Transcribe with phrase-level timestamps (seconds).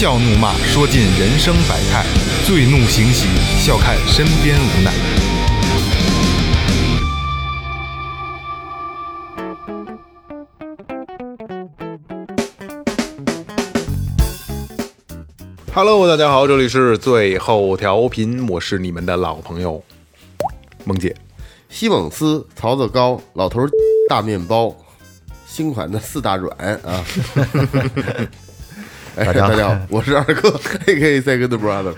[0.00, 2.02] 笑怒骂，说尽人生百态；
[2.46, 3.26] 醉怒行喜，
[3.62, 4.90] 笑看身边无奈。
[15.74, 19.84] Hello，大家好，这里是最后调频，我是你们的老朋友
[20.84, 21.14] 萌姐。
[21.68, 23.68] 西蒙斯、曹子高、老头儿
[24.08, 24.74] 大面包，
[25.46, 26.56] 新款的四大软
[26.86, 27.04] 啊！
[29.20, 30.48] 哎，大家大家好，我是二哥，
[30.88, 31.20] A.K.
[31.20, 31.92] Second Brother。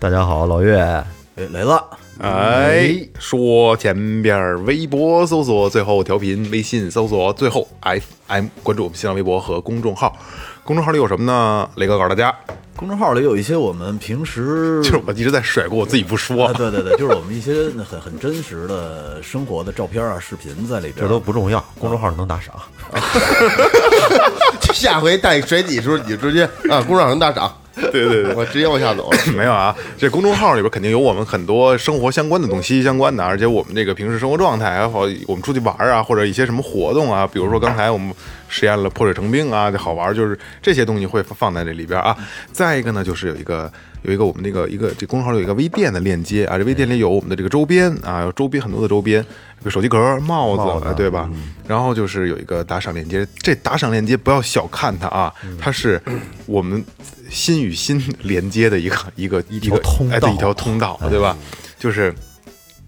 [0.00, 1.04] 大家好，老岳，哎，
[1.52, 1.84] 来了，
[2.18, 10.16] 哎，说前边儿微博搜索最后调频，微信搜索最后 FM，关注我们新浪微博和公众号。
[10.64, 11.70] 公众号里有什么呢？
[11.76, 12.34] 雷哥告诉大家，
[12.78, 16.52] 公众号里有一些我们平时 就是我一直在甩锅，我自己不说啊，。
[16.56, 20.98] 对对对，就是我们一些很很真实的生活的照片啊、视频在里边。
[20.98, 22.54] 这都不重要，公众号能打赏。
[24.72, 27.52] 下回带甩你的时候，你直接啊，公让人大涨，
[27.92, 29.18] 对对对，我直接往下走了。
[29.36, 34.90] 没有啊，这公众号里边肯定有我们很多生活相关的东西，息息相关的，而且我们这个平时生活状态，还有
[35.26, 38.12] 我们出去玩啊，或者一些什么活动啊，比如说刚才我们
[38.48, 42.16] 实验了破水成冰啊，这好玩，就是这些东西会放在这里边啊。
[42.52, 43.70] 再一个呢，就是有一个
[44.02, 51.28] 有一个我们那个一个这公众号有一个微店的链接啊，这微店里有我们的这个周边啊，有周边很多的周边，比如手机壳、帽子，哎对吧？
[51.66, 56.00] 然后就是有一个打赏链接，这打赏链接不要小看它啊，它是
[56.46, 56.82] 我们
[57.28, 61.36] 心与心连接的一个一个一条通道哎，一条通道，对吧？
[61.78, 62.14] 就是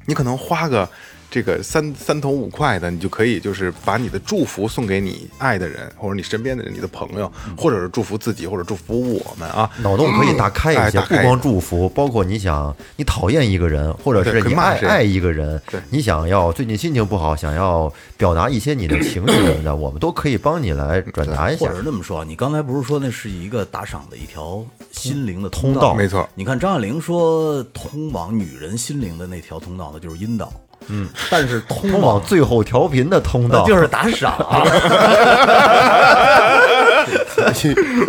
[0.07, 0.89] 你可能花个
[1.31, 9.71] 这个三三头五块的，你就可以就是把你的祝福送给你爱的人，或者你身边的人、你的朋友，或者是祝福自己，或者祝福我们啊。
[9.79, 15.61] 脑洞可以大开一些，不光祝福，包括你想你讨厌一个人，或者是你爱爱一个人，
[15.91, 21.77] 你想要最近心情不好，想要表达一些你的情绪什么的，我们都可以帮你来转达一下或者。
[21.77, 25.61] 是那么说，你刚才不是说那是一个打赏的一条心灵的道？
[25.61, 30.53] 通道没错你看张爱玲说，通往女人心灵的那条通道呢，就是阴道。
[30.89, 34.35] 嗯，但是通通往最后调频的通道，就是打赏。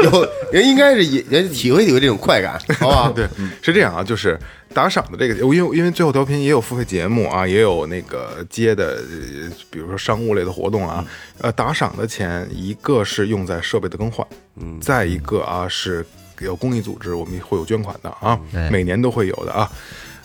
[0.04, 3.12] 有人应该是也也体会体会这种快感，好吧？
[3.16, 3.28] 对，
[3.62, 4.38] 是这样啊，就是
[4.74, 11.04] 打赏的这个，因为因为最后调频也有付费节目啊，也有那个接的，呃比如说商务类的活动啊，
[11.40, 14.28] 呃，打赏的钱一个是用在设备的更换，
[14.60, 16.06] 嗯，再一个啊是
[16.40, 19.72] 有公益组织，我们会有捐款的啊，哎每年都会有的啊。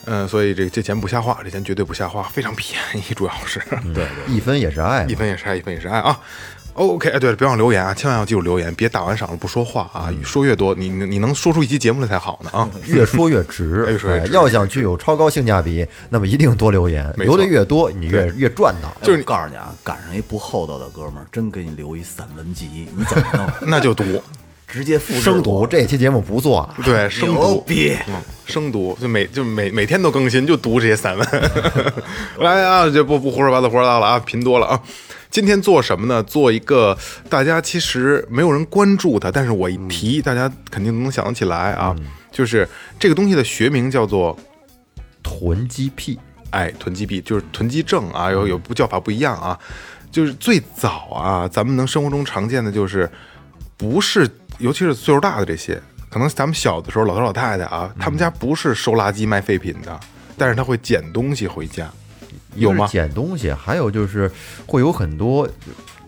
[0.06, 3.60] 嗯，所以这这钱不瞎花，这钱绝对不瞎花，非常便宜，主要是，
[3.94, 5.14] 对，一分也是爱一。
[5.14, 6.18] 分也是爱，一分也是爱啊。
[6.74, 12.68] OK，哎，对了，别忘了留言啊，千万要记住留言，别打完赏了不说话啊，说越多，你你你能说出一期节目来才好呢啊。
[12.84, 18.94] 越说越值， 越说越值哎要想具有超高性价比，那么一定多留言，留的越多，你越越赚到。
[19.02, 23.50] 就是告诉你啊，赶上一不厚道的哥们儿，真给你留一散文集，你怎么弄？
[23.70, 24.04] 那就读，
[24.66, 28.14] 直接复制生读这期节目不做了，对， 生读，嗯，
[28.46, 31.28] 生读，就每就每每天都更新，就读这些散文。
[32.40, 34.82] 来啊，就不不胡说八道胡说八道了啊，贫多了啊。
[35.30, 36.22] 今天做什么呢？
[36.22, 36.96] 做一个
[37.28, 41.94] 大家其实没有人关注它，但是我一提，大家肯定能想得起来啊。
[42.32, 44.36] 就是这个东西的学名叫做
[45.22, 46.18] 囤积癖。
[46.50, 49.58] 哎，囤积癖就是囤积症啊，有有不叫法不一样啊。
[50.10, 53.10] 就是最早啊，咱们能生活中常见的就是，
[53.76, 54.26] 不是，
[54.58, 59.98] 尤其是岁数大的这些，可能咱们小的时候，老头老太太啊，他们家不是收垃圾卖废品的，
[60.36, 61.90] 但是他会捡东西回家，
[62.54, 62.86] 有吗？
[62.86, 64.30] 捡东西，还有就是
[64.66, 65.46] 会有很多，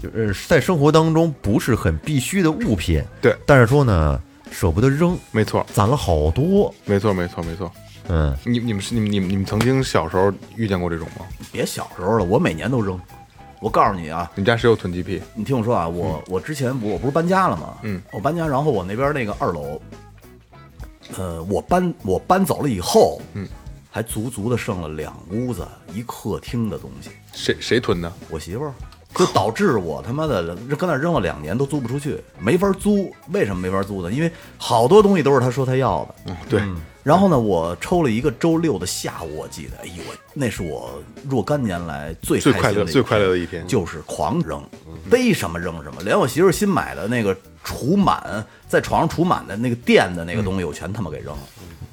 [0.03, 4.21] 就是在生活当中不是很必须的物品，对，但是说呢
[4.51, 7.71] 舍不得扔，没错，攒了好多，没错，没错，没错。
[8.11, 11.27] 嗯，你你们是你们你们你们曾经小时候遇见过这种吗？
[11.53, 12.99] 别小时候了，我每年都扔。
[13.61, 15.21] 我告诉你啊，你们家谁有囤积癖？
[15.35, 17.79] 你听我说啊，我我之前我不是搬家了吗？
[17.83, 19.81] 嗯，我搬家，然后我那边那个二楼，
[21.17, 23.49] 呃，我搬我搬走了以后，嗯，
[23.91, 27.11] 还足足的剩了两屋子一客厅的东西。
[27.33, 28.13] 谁谁囤的？
[28.31, 28.73] 我媳妇儿，
[29.15, 33.13] 就导致我他妈的搁那扔了两年都租不出去，没法租。
[33.33, 34.13] 为什么没法租呢？
[34.13, 36.15] 因为好多东西都是他说他要的。
[36.27, 36.63] 嗯，对，
[37.09, 40.03] 然后呢，我抽了一个周六的下午，我记得，哎呦，
[40.35, 43.67] 那是我若干年来最最快乐最快乐的一天。
[43.67, 44.63] 就是狂扔，
[45.11, 45.83] 逮什么扔？
[45.83, 47.35] 什么，连我媳妇儿新买的那个
[47.65, 51.39] 储满在床上储满的那个垫的那个东西，我全他妈给扔了。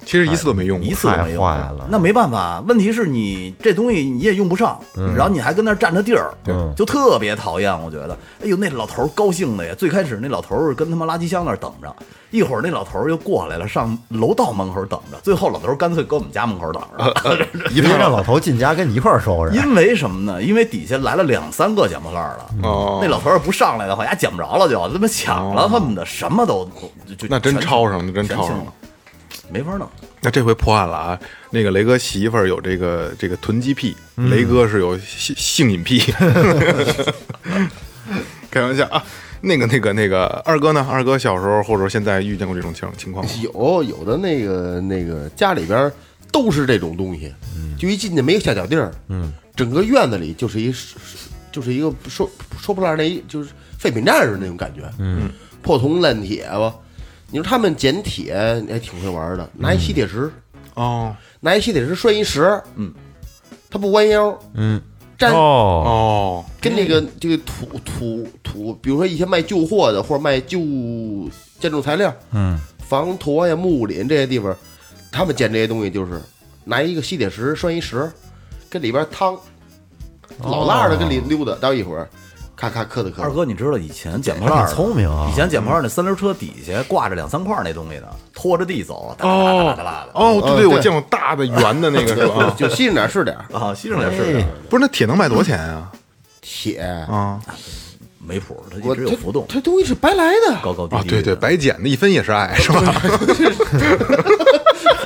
[0.05, 0.93] 其实一次都没用过一。
[0.93, 4.79] 次都没用过太坏了那没办法，问题是你这东西你也用不上，
[5.15, 7.73] 然后你还跟那儿占着地儿，嗯就特别讨厌。
[7.83, 9.73] 我觉得，哎呦，那老头高兴的呀！
[9.77, 11.93] 最开始那老头儿跟他妈垃圾箱那儿等着，
[12.31, 17.45] 一会儿那老头又过来了，上楼道门口等着，最后老头干脆搁我们家门口等着。
[17.71, 19.55] 一别让老头进家跟你一块儿收拾。
[19.55, 20.41] 因为什么呢？
[20.41, 26.69] 因为底下来了两三个捡破烂儿的，哦那老头要不上来的话，丫捡不着了就，他妈抢了，恨不得什么都
[27.07, 28.65] 就就那真全抄上了真全清抄上了
[29.51, 29.87] 没法弄。
[30.21, 31.19] 那这回破案了啊！
[31.51, 35.99] 那个雷哥媳妇儿有这个这个囤积癖，雷哥是有性性瘾癖。
[38.49, 39.03] 开玩笑啊！
[39.41, 40.85] 那个那个那个二哥呢？
[40.89, 43.31] 二哥小时候或者现在遇见过这种情情况吗？
[43.43, 45.91] 有有的那个那个家里边
[46.31, 47.31] 都是这种东西，
[47.77, 50.73] 就一进去没有下脚地儿，嗯，整个院子里就是一
[51.51, 52.27] 就是一个收
[52.59, 55.29] 收破烂那一就是废品站似的那种感觉，嗯，
[55.61, 56.73] 破铜烂铁吧。
[57.35, 58.33] 你说他们捡铁
[58.69, 60.31] 还挺会玩的，拿一吸铁石，
[60.75, 61.13] 哦。
[61.41, 62.93] 拿一吸铁石拴一石，嗯，
[63.69, 64.81] 他不弯腰，嗯，
[65.17, 65.35] 粘哦，
[65.85, 70.59] 哦，跟那个这个土土土，比如说一些卖旧货的或者卖旧
[71.59, 74.55] 建筑材料，嗯，房坨呀、木林这些地方，
[75.11, 76.21] 他们捡这些东西就是
[76.63, 78.09] 拿一个吸铁石拴一石，
[78.69, 79.37] 跟里边汤，
[80.39, 82.07] 老辣的跟里溜达，到一会儿，
[82.55, 83.23] 咔咔磕的磕的。
[83.23, 90.09] 二哥，你知道以前捡破烂儿聪明啊以前捡破烂儿那三轮车底下挂着两三块儿那东西呢，拖着地走，哒哒哒哒的。
[90.13, 92.53] 哦，对对，我见过大的圆的那个 是吧？
[92.57, 95.91] 就吸着点是点儿，啊，西城也是点，不是，那铁能卖多少钱啊？
[96.41, 97.39] 铁，啊
[98.27, 100.55] 没谱，它我一直有浮动，这东西是白来的。
[100.55, 101.09] 啊，高高低低。
[101.09, 102.81] 对对，，白捡的一分也是爱， 是吧？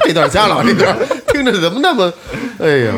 [0.06, 0.98] 这段加了，这段
[1.28, 2.14] 听着怎么那么，
[2.60, 2.94] 哎呀，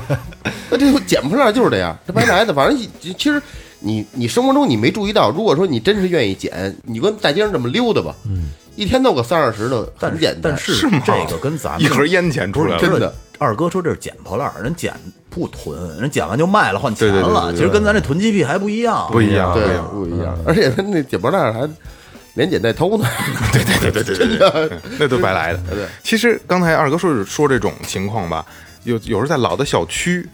[0.70, 2.54] 那这捡破烂就是这样，这白来的。
[2.54, 3.40] 反正一其实
[3.80, 8.14] 你你生活中你没注意到，如果说你真是愿意捡，你跟大街上这么溜达吧，
[8.76, 10.52] 一天弄个三二十的，但很简单。
[10.52, 13.14] 但是是吗这个跟咱们一盒烟钱出来了，真的。
[13.38, 14.92] 二哥说这是捡破烂儿，人捡
[15.30, 17.42] 不囤，人捡完就卖了换钱对对对了。
[17.44, 19.08] 对对其实跟咱这囤积癖还不一样。
[19.12, 19.88] 不一样，不一对，样。
[19.92, 20.36] 不一样。
[20.44, 21.60] 而且他那捡破烂还
[22.34, 23.08] 连捡带偷呢。
[23.52, 25.60] 对对对对 对对对，那都白来的。
[25.70, 28.44] 对其实刚才二哥说说这种情况吧，
[28.82, 30.28] 有有时候在老的小区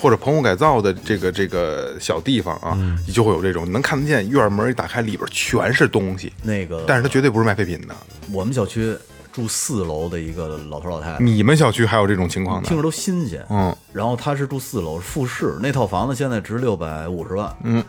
[0.00, 2.76] 或者棚户改造的这个这个小地方啊，
[3.06, 7.94] 你就会有这种，你能看得见院门一打开，里边全是东西，那个，但是它绝对不是卖废品的。
[8.32, 8.96] 我们小区
[9.32, 12.66] 住四楼的一个老头老太太，你们小区还有这种情况呢？
[12.66, 13.44] 听着都新鲜。
[13.50, 17.84] 嗯，然后他是住四楼，复式那套房子现在值六百五十万，嗯，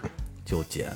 [0.46, 0.92] 就捡，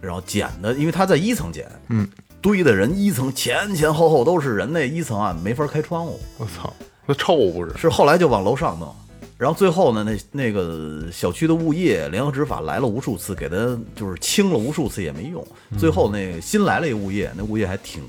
[0.00, 2.08] 然后捡的，因为他在一层捡，嗯，
[2.40, 6.72] 堆的人一层前前后后都是人，那一层啊没法开窗户，我操，
[7.04, 7.76] 那臭不是？
[7.76, 8.94] 是后来就往楼上弄，
[9.42, 15.44] 然后最后呢，那那个小区的物业联合执法来了无数次，给他就是清了无数次也没用，
[15.76, 18.04] 最后那新来了一物业，那物业还挺。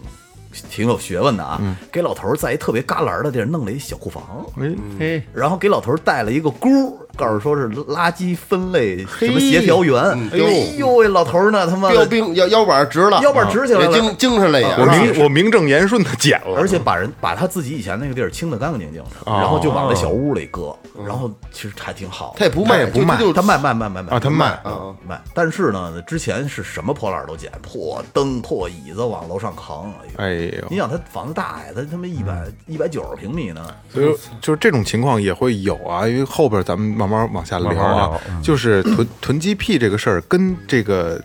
[0.69, 1.59] 挺有学问的啊，
[1.91, 4.23] 给老头儿在一特别旮旯的地儿弄了一小库房，
[4.59, 10.01] 哎，嘿，然后给老头儿带了一个箍，告诉说是垃圾分类什么协调员。
[10.31, 13.91] 哎呦，哎呦喂，老头儿呢，他妈的，标兵腰腰板直了，腰板直起来了。
[13.91, 14.67] 也精精神了也。
[14.67, 20.75] 我名我名正言顺的捡了，而且把人把他自己以前那个地儿清的干干净净的，然后就往那小屋里搁，
[21.06, 22.45] 然后其实还挺好他。
[22.45, 23.18] 也不卖，也不卖。
[23.33, 29.92] 他卖卖卖卖卖啊，他卖啊，卖，但是呢，之前是什么破烂都捡，破灯、破椅子往楼上扛。
[30.18, 38.42] 哎你，想他房子大呀，他他妈一百一百九十平米呢，所以就是这种情况也会有啊，因为后边咱们慢慢往下聊慢慢啊聊，嗯。
[38.42, 41.21] 就是囤 囤积癖这个事儿跟这个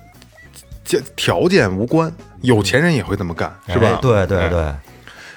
[0.85, 3.89] 条条件无关，有钱人也会这么干，是吧？
[3.89, 3.99] 哎？
[4.01, 4.61] 对对对，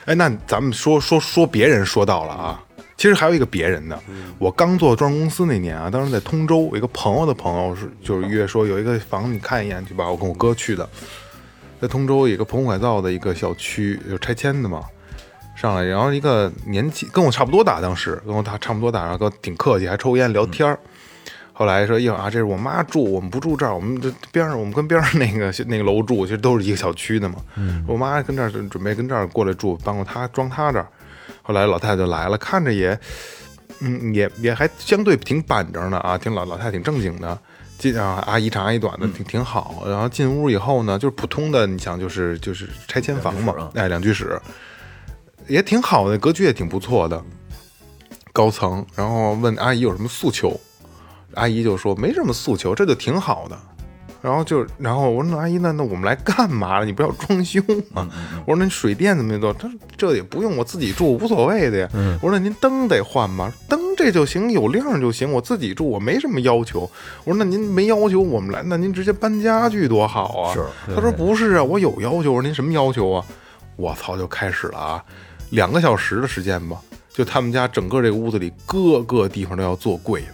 [0.06, 2.64] 哎，那咱们说说说别人说到了啊，
[2.98, 4.00] 其实还有一个别人的。
[4.40, 10.88] 我刚做装饰公司那年啊，当时在通州，我一个朋友的朋友是就是约说有一个房子你看一眼去吧，我跟我哥去的，
[11.82, 14.84] 在通州有一个棚户改造的一个小区，有拆迁的嘛。
[15.56, 20.80] 上来，然后一个年纪跟我差不多大，当时跟我大差不多大，然后跟我挺客气，还抽烟聊天儿。
[21.54, 27.36] 后来说，一会儿啊，这是我妈住，我们不住这儿，我们这边上，我们跟边上那个那个楼住，其实都是一个小区的嘛。
[27.88, 30.88] 我妈跟这儿准备跟这儿过来住，搬过她装她这儿。
[31.42, 32.98] 后来老太太就来了，看着也，
[33.82, 37.38] 嗯，也也还相对挺板正的啊，挺老老太太挺正经的。
[37.82, 39.84] 进啊，阿姨长阿姨短的，挺挺好。
[39.88, 44.40] 然后进屋以后呢，就是普通的，你想就是就是拆迁房嘛哎，两居室，
[45.48, 47.20] 也挺好的，格局也挺不错的，
[48.32, 48.86] 高层。
[48.96, 50.62] 然后问阿姨有什么诉求，
[51.34, 53.60] 阿姨就说没什么诉求，这就挺好的。
[54.22, 56.86] 然后就，然后我说那阿姨那那我们来干嘛了？
[56.86, 57.60] 你不要装修
[57.92, 58.08] 吗？
[58.46, 59.52] 我说那水电怎么做？
[59.54, 61.90] 他说这也不用，我自己住无所谓的呀。
[62.22, 63.52] 我说那您灯得换吗？
[63.68, 66.82] 灯这就行，有亮就行，我自己住我没什么要求。
[67.24, 70.54] 我说那您没要求，我们来，那您直接搬家具多好啊！
[70.54, 70.64] 是
[70.94, 72.32] 他说不是啊，我有要求。
[72.32, 73.26] 我说您什么要求啊？
[73.76, 75.04] 我操，就开始了啊！
[75.50, 76.80] 两个小时的时间吧，
[77.12, 80.28] 就他们家整个这个屋子里各个地方都要做柜子。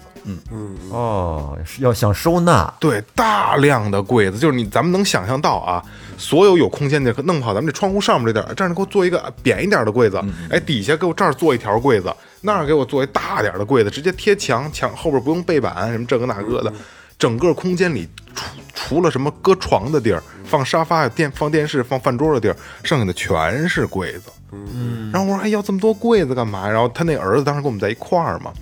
[0.89, 5.83] 哦，要想收纳，对，大量的柜子，就是你咱们能想象到啊，
[6.17, 16.73] 所有有空间的弄不好咱们这窗户上面这点儿，这儿给我做一个扁一点的柜子，哎，底下给我这儿做一条柜子，那儿给我做一大点的柜子，直接贴墙，墙后边不用背板，什么这个那个的，
[17.17, 24.31] 整个空间里除除了什么搁床的地儿、放沙发、电放电视、放饭桌的地儿，剩下的全是柜子。
[24.53, 26.65] 嗯，然后我说，哎，要这么多柜子干嘛？
[26.69, 28.53] 然后他那儿子当时跟我们在一块儿嘛。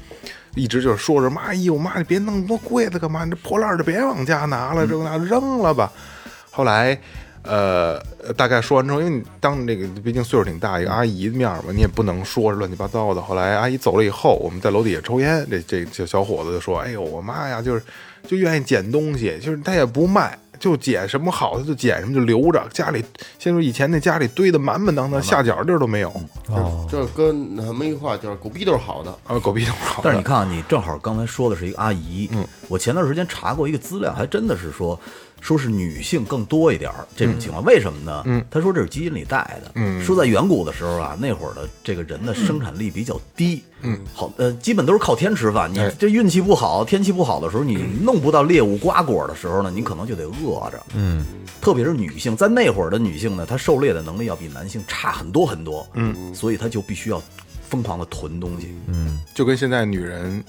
[0.55, 3.23] 一直就是说着妈，哎呦妈，你别弄那么多柜子干嘛？
[3.25, 5.91] 你这破烂就别往家拿了，这那扔了吧。
[6.49, 6.97] 后来，
[7.43, 8.01] 呃，
[8.35, 13.21] 大概说完之后，因为你当那个毕竟岁数挺大，一个阿姨的面嘛，你也不能说乱七八糟的。
[13.21, 17.83] 后来阿姨走了以后，我们在楼底下抽烟，这这这小伙子就说：“哎呦，我妈呀，就是
[18.25, 23.03] 就愿意捡东西，就是他也不卖，就捡什么好的就捡什么就留着，家里
[23.39, 26.09] 先说以前那家里堆的满满当当，下脚地儿都没有。
[26.47, 29.11] 哦，这跟那么一句话叫“狗逼都是好的。
[29.25, 30.01] 啊， 狗逼都是好的。
[30.03, 34.99] 但是你看啊，你正好刚才说的是一个阿姨，嗯，我前段时间查过一个资料，还真的是说，
[35.45, 38.23] 说是女性更多一点儿这种情况，为什么呢？
[38.25, 51.23] 嗯，他说这是基因里带的，嗯，说在远古的时候啊，那会儿的这个人的生产力比较低，嗯，好，呃，基本都是靠天吃饭，你这运气不好，天气不好的时候，你弄不到猎物瓜果的时候呢，你可能就得饿着，嗯，
[51.61, 57.21] 特别是女性，在那会儿的女性呢，她狩猎的能力要比男性差很多很多，嗯，所以她就必须要
[57.69, 59.19] 疯狂的囤东西，嗯。
[59.35, 60.43] 就跟现在女人，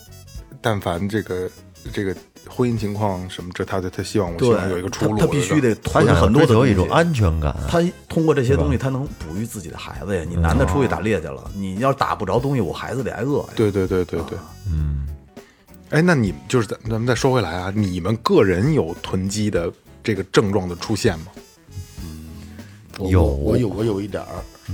[0.62, 1.50] 但凡这个
[1.92, 2.16] 这个
[2.48, 10.24] 婚姻情况什么，这他他他希望我希对望有一个，出路，她她必须得囤他想很多的东西追求一种安全感，他通过这些东西，他能哺育自己的孩子呀。
[10.28, 13.48] 你男的出去打猎去了，你要打不着东西，我孩子得挨饿呀。
[13.54, 14.38] 对对对对对，
[14.70, 15.06] 嗯。
[15.90, 19.72] 哎，那你就是咱咱们再说回来啊，你们个人有囤积的
[20.02, 21.26] 这个症状的出现吗？
[22.02, 23.08] 嗯。
[23.08, 23.22] 有。
[23.22, 24.28] 我有我有一点儿，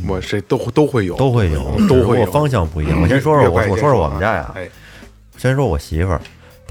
[0.08, 2.24] 我谁都都会有，都会有，都会有。
[2.24, 3.00] 只不过方向不一样。
[3.02, 4.68] 我先说说我，我说说我们家呀，哎，
[5.36, 6.20] 先说我媳妇儿，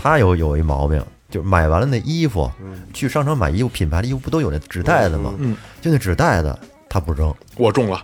[0.01, 2.49] 她有有一毛病，就是买完了那衣服，
[2.93, 5.33] 去商场买衣服，品牌的衣服不都有那纸袋子吗？
[5.37, 6.57] 嗯，就那纸袋子
[6.89, 8.03] 他不扔，我中了，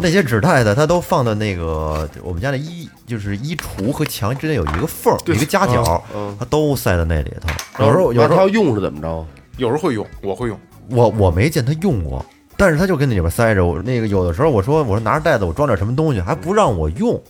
[0.00, 6.04] 那些纸袋子他都放到那个我们家的衣，就是衣橱和墙之间有一个缝儿，有一个夹角，
[6.38, 7.84] 他都塞在那里头。
[7.84, 9.26] 有时候有时候他要用是怎么着？
[9.56, 10.58] 有时候会用，我会用，
[10.88, 12.24] 我我没见他用过。
[12.56, 17.20] 但是他就跟那里边塞着，我那个有的时候我说我说拿着袋子我装点什么东西，还不让我用，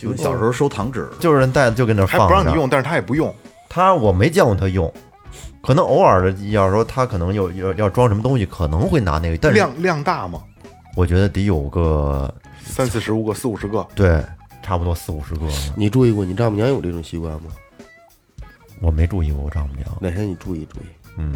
[0.00, 2.34] 就跟小时候收糖纸，就是人袋子就跟那还放着。
[2.34, 3.34] 不让你用，但是他也不用，
[3.68, 4.92] 他我没见过他用，
[5.62, 10.42] 可能偶尔的，要是说他可能有要要装什么东西，可能会拿那个，但是量量大吗？
[10.96, 12.32] 我觉得得有个
[12.64, 14.24] 三四十五个，四五十个，对，
[14.62, 15.74] 差不多四五十个呢。
[15.76, 17.50] 你注意过你丈母娘有这种习惯吗？
[18.80, 20.84] 我没注意过我丈母娘，哪天你注意注意。
[21.16, 21.34] 嗯，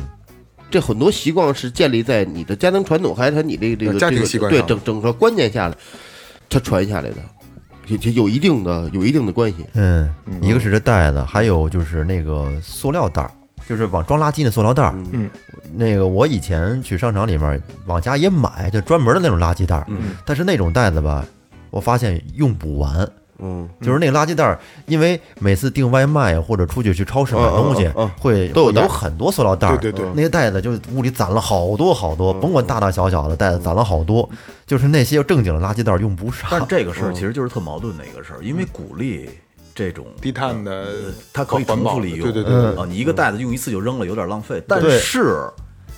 [0.70, 5.76] 这很多习惯是建立在你的家庭传统，还是他你这个这个家庭这个对习惯上整整个观念下来，
[6.48, 7.16] 他传下来的，
[7.88, 9.64] 有有有一定的有一定的关系。
[9.74, 10.08] 嗯，
[10.40, 13.30] 一个是这袋子，还有就是那个塑料袋儿，
[13.68, 14.94] 就是往装垃圾的塑料袋儿。
[15.12, 15.28] 嗯，
[15.74, 19.84] 那个我以前去商场里面往家也买，就专门的那种垃圾袋儿。
[19.88, 21.24] 嗯，但是那种袋子吧，
[21.70, 23.08] 我发现用不完。
[23.38, 27.88] 嗯，就是那个垃圾袋儿，因为每次订外卖或者出去去超市买东西
[28.20, 29.76] 会都有很多塑料袋儿。
[29.78, 30.12] 对对对。
[30.14, 34.28] 那些袋子就屋里攒了好多好多，甭管大大小小的袋子攒了好多，
[34.66, 36.48] 就是那些正经的垃圾袋儿用不上。
[36.50, 36.64] 但。
[36.66, 39.28] 这个事儿其实就是特矛盾的一个事儿，因为鼓励
[39.74, 40.92] 这种低碳的呃，
[41.32, 42.80] 它可以重复利用，对对对对。
[42.80, 44.62] 啊，你一个袋子用一次就扔了，有点浪费。
[44.66, 45.50] 但是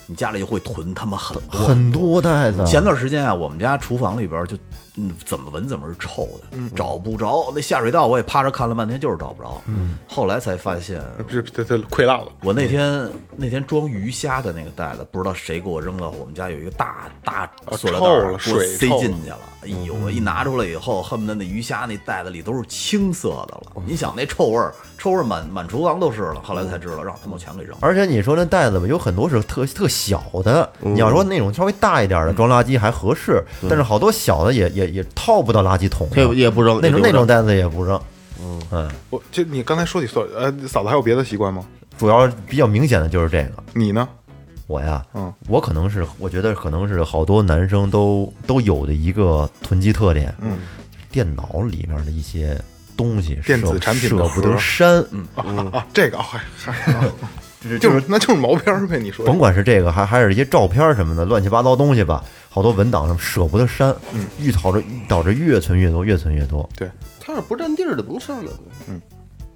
[0.07, 1.61] 你家里就会囤他妈很多。
[1.61, 4.57] 很多袋子，前段时间啊，我们家厨房里边就，
[4.97, 7.53] 嗯，怎么闻怎么是臭的，找不着。
[7.55, 9.61] 那下水道，我也趴着看了半天，就是找不着。
[9.67, 19.39] 嗯，后来才发现，这这这溃烂了，我那天那天装鱼虾的那个袋子，不知道谁给我扔了，我们家有一个大大塑料袋给我塞进去了。
[19.63, 23.83] 哎呦，我一拿出来以后，恨不得那鱼虾那袋子里都是青色的了。
[23.85, 24.73] 你想那臭味儿，
[25.07, 26.41] 臭味儿满满厨房都是了。
[26.43, 27.79] 后来才知道，让他们全给扔了。
[27.81, 38.01] 而且你说那袋子吧，有很多是特特小的，你要说那种稍微大一点的装垃圾还合适，但是好多小的也也也套不到垃圾桶也，也不扔那种那种袋子也不扔。
[38.73, 41.65] 嗯，我就你刚才说起所呃，嫂子还有别的习惯吗？
[41.97, 43.63] 主要比较明显的就是这个。
[43.75, 44.09] 你呢？
[44.67, 50.59] 我呀，嗯，我可能是我觉得可能是好多男生都都有的一个囤积特点，嗯，
[51.13, 52.61] 电脑里面的一些
[52.97, 55.27] 东西，舍电子产品舍不得删，嗯
[55.73, 56.25] 啊，这个啊
[56.63, 57.01] 还还
[57.63, 66.69] 就是就是那就是毛片儿呗，你说甭管是这个，还还是一些照片什么的，乱七八糟东西吧，好多文档上舍不得删，嗯愈导着导致越存越多，越存越多。
[66.77, 66.89] 对，
[67.21, 68.51] 它要不占地儿的甭删了。
[68.89, 69.01] 嗯，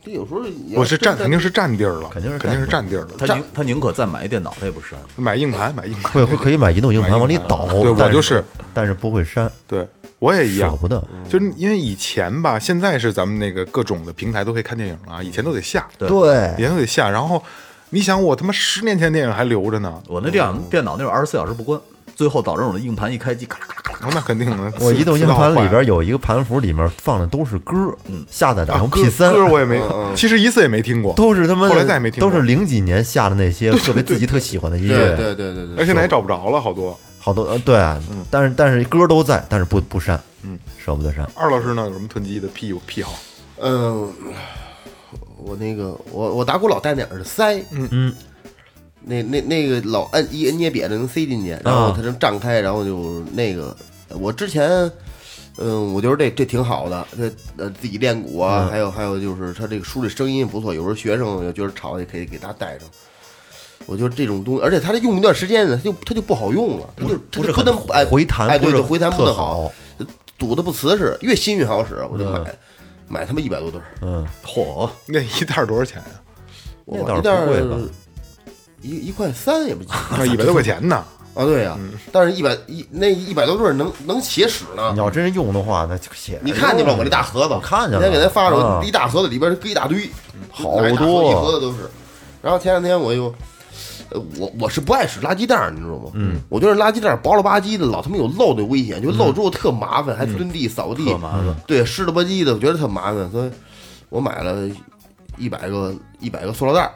[0.04, 0.40] 这有时候
[0.74, 3.10] 我是占肯定是占地儿了，肯定是肯定是占占地儿了。
[3.18, 4.98] 他宁他宁可再买一电脑，他也不删。
[5.14, 8.42] 买硬盘，买硬盘，会会可以买移动硬盘往里倒，对我就是，
[8.74, 9.48] 但是不会删。
[9.68, 9.86] 对，
[10.20, 10.70] 我也一样。
[10.70, 11.02] 舍，不得。
[11.28, 16.06] 就是因为以前吧，现在是咱们那个各种的平台都可以看电影了啊，以前都得下，对。
[16.06, 17.10] 以对，前都得下。
[17.10, 17.42] 然后
[17.90, 21.80] 你想，我他妈十年前电影还留着呢，我那电脑电脑那会儿二十四小时不关，
[22.14, 24.72] 最后导致我的硬盘一开机，咔啦咔啦咔那肯定的。
[24.78, 27.74] 我移动硬盘里边有一个盘符，里面放的都是歌，
[28.06, 29.80] 嗯，下载的然后歌 P 三，歌我也没，
[30.14, 32.30] 其实一次也没听过，都是他妈后来再也没听过。
[32.30, 36.98] 都是零几年下的那些特别自己特喜欢的音对乐，对对对对，而现在也找不着了，好多。
[37.20, 37.76] 好多呃对，
[38.30, 41.24] 但是但是歌都在，但是不不删，嗯，舍不得删。
[41.36, 43.12] 二老师呢，有什么囤积的癖癖好？
[43.58, 44.12] 嗯，
[45.36, 48.14] 我那个我我打鼓老带那耳塞，嗯嗯，
[49.02, 53.76] 那那那个老摁一摁捏瘪的能塞进去，然后它能张开，然后就那个
[54.08, 54.90] 我之前。
[55.62, 62.88] 嗯，我觉得这这挺好的，这呃自己练鼓啊，还有还有就是他这个书里声音不错，有时候学生也觉得吵也可以给他带上。
[63.86, 69.72] 我觉得这种东西，而且它这用一段时间呢，它就它就不好用了，它就它不是很就不能哎回弹哎对对，回弹不特能好好，
[70.38, 72.40] 堵的不瓷实，越新越好使，我就买
[73.08, 76.20] 买他妈一百多对儿，嗯，嚯，那一袋多少钱呀？
[76.86, 77.62] 那袋不贵
[78.82, 81.04] 一一块三也不一百多块钱呢？
[81.34, 81.78] 啊，对呀，
[82.10, 84.98] 但是一百一那一百多对儿能能写使呢你。
[84.98, 86.40] 要真是用的话，那就写。
[86.42, 87.54] 你看见了我这大盒子？
[87.54, 90.10] 我看见了那天给他发着，一大盒子里边搁一大堆，
[90.50, 91.88] 好多一盒子都是。
[92.42, 93.34] 然后前两天我又，呃，
[94.38, 96.10] 我我是不爱使垃圾袋儿，你知道吗？
[96.14, 101.54] 嗯，我觉得垃圾袋儿薄了吧唧的，老他妈有漏的危险，就漏之后特麻烦，还蹲地扫地，特麻烦。
[101.66, 103.50] 对，湿了吧唧的，我觉得特麻烦，所以
[104.08, 104.68] 我买了
[105.36, 106.92] 一百个一百个塑料袋儿，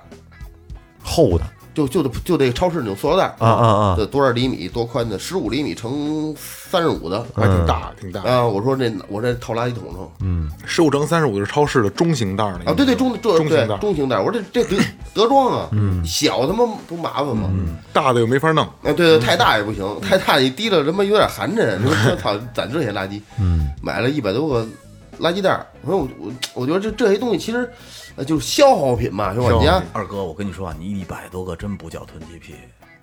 [1.02, 1.44] 厚的
[1.75, 5.19] 就就就这个超市那种塑料袋儿啊啊啊这多少厘米多宽的？
[5.19, 8.23] 十五厘米乘三十五的还挺大，挺大。
[8.23, 8.47] 啊！
[8.47, 14.82] 我说这我这套垃圾桶上十五乘三十五是超市的中型袋儿那个啊，对对中中型袋儿，中型袋，我说这这德
[15.15, 15.69] 德装啊，
[16.04, 17.50] 小他妈不麻烦吗？
[17.93, 18.65] 大的又没法弄。
[18.65, 24.67] 啊，对对，太大也不行，太大你提了他妈有点寒碜，你说操，攒这些垃圾，嗯，买了一百多个
[25.21, 27.69] 垃圾袋儿，我说我我我觉得这这些东西其实
[28.16, 29.82] 呃就是消耗品嘛，是吧？
[29.92, 32.54] 二哥，我跟你说啊，你一百多个真不叫囤积癖。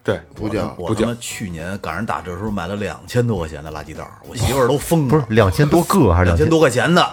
[0.04, 5.10] 对，不叫我他妈去年赶上打折的时候买了两千多块钱的垃圾袋，我媳妇儿都疯了。
[5.10, 7.08] 不是两千多个还是两两千多块钱的，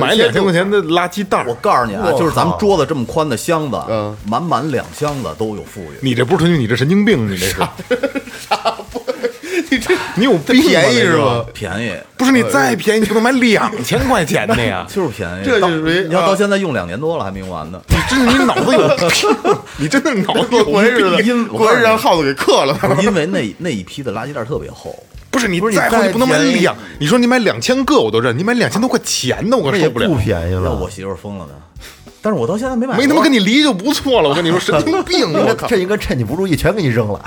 [0.00, 5.98] 买两千块钱的垃圾袋我，告诉你啊，就是咱们桌子这么宽的箱子嗯，满满两箱子都有富裕。
[6.00, 7.60] 你这不是囤积，你这神经病，你这是。
[9.70, 11.44] 你这你有便宜是吧？
[11.52, 14.86] 便宜，不是你再便宜，你不能买两千块钱的呀！
[14.92, 15.44] 就是便宜。
[15.44, 17.80] 这就是属于你要啊到现在用两年多了还没用完呢。
[17.88, 22.78] 你真是你脑子有病， 你真的脑子有过日子，让耗子给克了。
[23.02, 24.94] 因为那那一批的垃圾袋特别厚，
[25.30, 30.16] 不是你不是你再再厚你不能买两，你说你买两千个我都认，你买两千多块钱的我可受不了不。
[30.16, 30.62] 便宜了。
[30.64, 31.52] 要我媳妇疯了呢。
[32.24, 35.32] 但是我到现在没买过，没他妈跟你离就不错了，我跟你说神经病！
[35.34, 35.66] 我靠！
[35.66, 37.20] 这应该趁你不注意全给你扔了。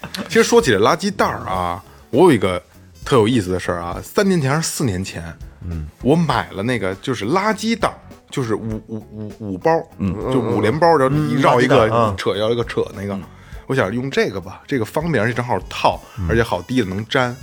[0.28, 2.62] 其实说起这垃圾袋儿啊，我有一个
[3.04, 5.22] 特有意思的事儿啊，三年前还是四年前，
[5.64, 7.94] 嗯，我买了那个就是垃圾袋儿，
[8.30, 13.18] 就是五五五五包，嗯，就五连包，然后一绕一个扯，要一个扯那个，
[13.66, 17.36] 我想用这个吧，这个方便，而且正好套，而且好滴的能粘。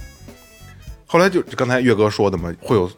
[1.07, 2.89] 后来就刚才岳哥说的嘛，会有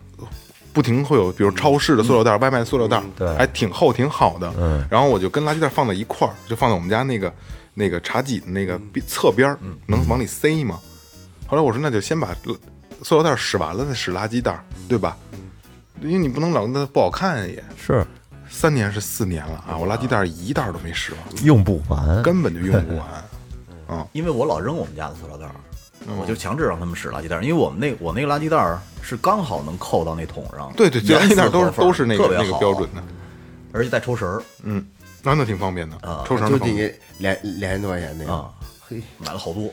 [0.71, 3.27] 不停会有，比如超市的塑料袋、外卖的塑料袋，对。
[3.35, 4.53] 还挺厚挺好的。
[4.57, 7.31] 嗯，然后我就跟垃圾袋放在一块儿，就放在我们家那个
[7.79, 10.79] 那个茶几的那个边侧边儿，能往里塞吗。
[11.45, 12.35] 后来我说那就先把
[13.03, 14.59] 塑料袋使完了再使垃圾袋，
[14.89, 15.15] 对吧？
[16.01, 17.63] 因为你不能老那不好看也。
[17.77, 18.03] 是。
[18.49, 24.07] 三年是四年了啊，我垃圾袋一袋都没使完，用不完，根本就用不完。
[24.13, 25.55] 因为我老扔我们家的塑料袋儿，
[26.19, 33.03] 我就强制让他们使垃圾袋儿，因为我们那我那个垃圾袋儿是刚好能扣到那桶上，对对，这垃圾袋都是都是那个那个标准的，
[33.71, 34.41] 而且带抽绳儿。
[34.63, 34.85] 嗯，
[35.27, 36.77] 那那挺方便的啊，抽绳就的方便。
[36.77, 38.49] 这个两两千多块钱那个啊，
[38.87, 39.69] 嘿，买了好多。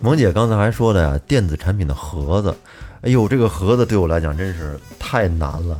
[0.00, 2.52] 萌姐刚才还说的呀，电子产品的盒子，
[3.02, 5.78] 哎呦，这个盒子对我来讲真是太难了。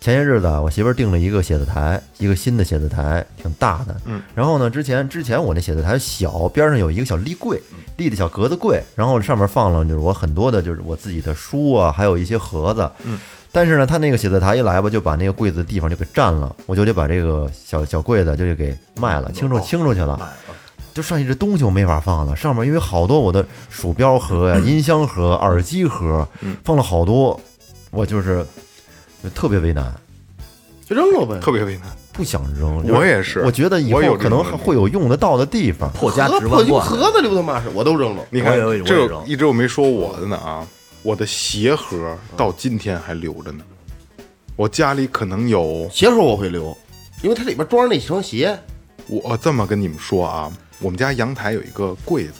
[0.00, 3.94] 前些日子啊，我媳妇儿订了一个写字台，一个新的写字台，挺大的。
[4.04, 7.60] 嗯，然后呢，之前之前我那写字台小，边上有一个小立柜，
[7.96, 12.90] 立的小格子柜，然后上面放了就是我很多的就是我自己的书啊，还有一些盒子。
[13.04, 13.18] 嗯。
[13.54, 20.20] 但是呢，他那个写字台一来吧，就把那个柜子的地方就给占了，我就得把这个小小柜子就得给卖了，清出清出去了。
[20.92, 26.26] 就剩下这东西我没法放了，上面因为好多我的鼠标盒呀、音箱盒、耳机盒，
[26.64, 27.40] 放了好多，
[27.92, 28.44] 我就是
[29.22, 29.94] 就特别为难，
[30.84, 31.38] 就扔了呗。
[31.40, 32.84] 特别为难，不想扔。
[32.88, 35.88] 我也是我觉得以后可能会有用得到的地方。
[35.92, 38.24] 破家值万贯，盒子留他妈是，我都扔了。
[38.30, 38.76] 你看这
[39.26, 40.66] 一直我没说我的呢啊，
[41.04, 43.62] 我的鞋盒到今天还留着呢。
[44.56, 46.74] 我家里可能有鞋盒我会留，
[47.22, 48.58] 因为它里边装着那双鞋。
[49.06, 52.32] 我这么跟你们说啊，我们家阳台有一个柜子，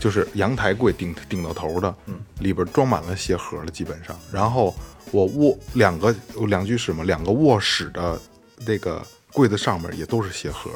[0.00, 4.18] 就是阳台柜顶顶到头的，嗯里边装满了鞋盒了，基本上。
[4.32, 4.74] 然后
[5.10, 6.14] 我卧两个
[6.46, 8.18] 两居室嘛，两个卧室的
[8.64, 10.70] 那个柜子上面也都是鞋盒，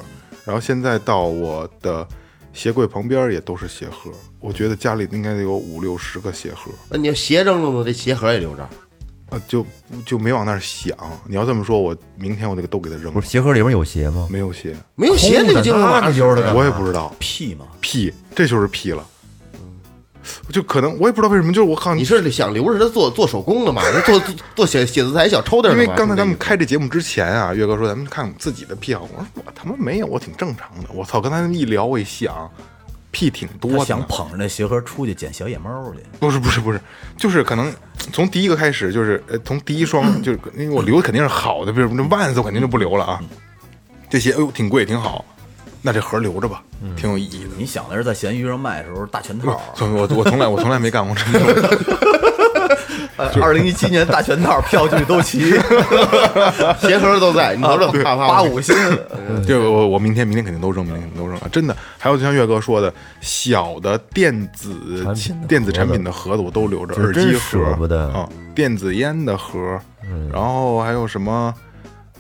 [0.45, 2.07] 然后现在到我的
[2.57, 6.73] 鞋柜旁边也都是鞋盒，我觉得家里应该得有五六十个鞋盒。
[6.89, 8.67] 那你要鞋扔了呢，这鞋盒也留着。
[9.29, 9.67] 啊，就
[10.07, 10.97] 就没往那儿想。
[11.27, 13.29] 你要这么说，我明天我得都给它扔了不是。
[13.29, 14.27] 鞋盒里面有鞋吗？
[14.31, 19.07] 没有鞋，没有鞋那就进了那你就是我也不知道，屁嘛，屁，这就是屁了。
[20.51, 23.83] 就可能我也不知道为什么，就是我靠你是想留着它做做手工的嘛？
[24.05, 25.79] 做做做写写字台小抽屉因？
[25.79, 30.89] 为刚才咱们开这节目之前啊，岳哥说咱们看自己的癖好，我说我他妈没有，我挺正常的。
[30.95, 32.51] 我操，刚才一聊，我一想，
[33.11, 33.85] 屁挺多的。
[33.85, 36.01] 想捧着那鞋盒出去捡小野猫去。
[36.19, 36.81] 不是不是不是，
[37.17, 37.73] 就是可能
[38.13, 43.21] 从第一个开始，就是呃，从第一双， 就是因为我留的肯定是好的，比如那万斯我肯定就不留了啊。
[44.09, 45.25] 这鞋哎呦挺贵挺好，
[45.87, 46.65] 那这盒留着吧，
[46.97, 47.51] 挺有意义的。
[47.57, 51.87] 你想的是在闲鱼上卖的时候大全套，从我我从来我从来没干过这种事。
[53.41, 55.51] 二零一七年大全套票据都齐，
[56.83, 58.75] 鞋盒都在，你瞅瞅，八五新。
[59.47, 61.49] 这个我我明天明天肯定都扔，明天肯定都扔啊！
[61.53, 64.75] 真的，还有就像岳哥说的，小的电子
[65.47, 69.79] 电子产品的盒子我都留着，耳机盒不得啊，电子烟的盒，
[70.33, 71.55] 然后还有什么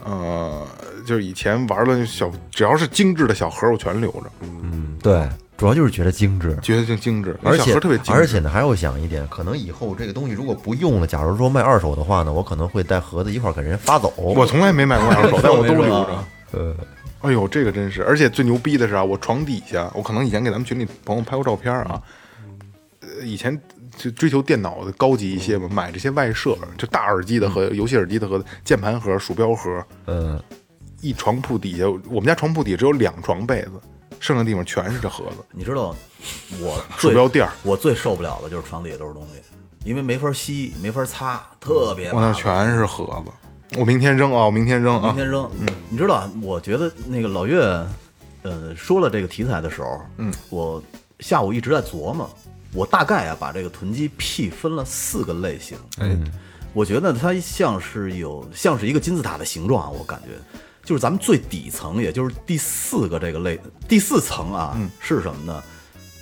[0.05, 0.67] 呃，
[1.07, 6.59] 就是以前玩的小，只要是精致的小盒，我全留着，嗯对，主要就是觉得精致。
[6.61, 14.13] 觉得挺精致，而且盒特别精致，而且呢，还要想一点，可能以后这个东西如果不用了，假如说卖二手的话呢，我可能会带盒子一块儿给人家发走。
[14.17, 16.25] 我从来没买过二手， 但我都留着。
[16.53, 16.77] 呃，
[17.21, 18.03] 哎呦，这个真是！
[18.05, 22.03] 而且最牛逼的是啊，我床底下，我可能以前给咱们群里朋友拍过照片啊。
[23.01, 23.57] 呃，以前
[23.97, 30.41] 就追求电脑的高级一些嘛，买这些外设，就大耳机的和游戏耳机的和键盘盒、鼠标盒，嗯，
[31.01, 33.73] 一床铺底下，我们家床铺底下只有两床被子，
[34.19, 35.45] 剩下地方全是这盒子。
[35.53, 35.95] 你知道
[36.61, 39.41] 我最鼠标垫儿我最受不了的就是床底下都是东西，
[39.85, 42.33] 因为没法吸，没法擦，特别我那。
[42.33, 43.33] 全是盒子。
[43.79, 44.45] 我明天扔啊！
[44.47, 45.09] 我明天扔啊！
[45.09, 45.51] 明天扔。
[45.59, 47.61] 嗯你知道啊，我觉得那个老岳，
[48.43, 50.83] 呃，说了这个题材的时候，嗯，我
[51.19, 52.31] 下午一直在琢磨，
[52.73, 55.77] 我大概啊把这个囤积癖分了四个类型。
[55.99, 56.25] 嗯，
[56.73, 60.39] 我觉得它像是有像是一个金字塔的形状啊，我感觉
[60.87, 65.63] 就是咱们最底层，也就是第四个这个类第四层啊，是什么呢？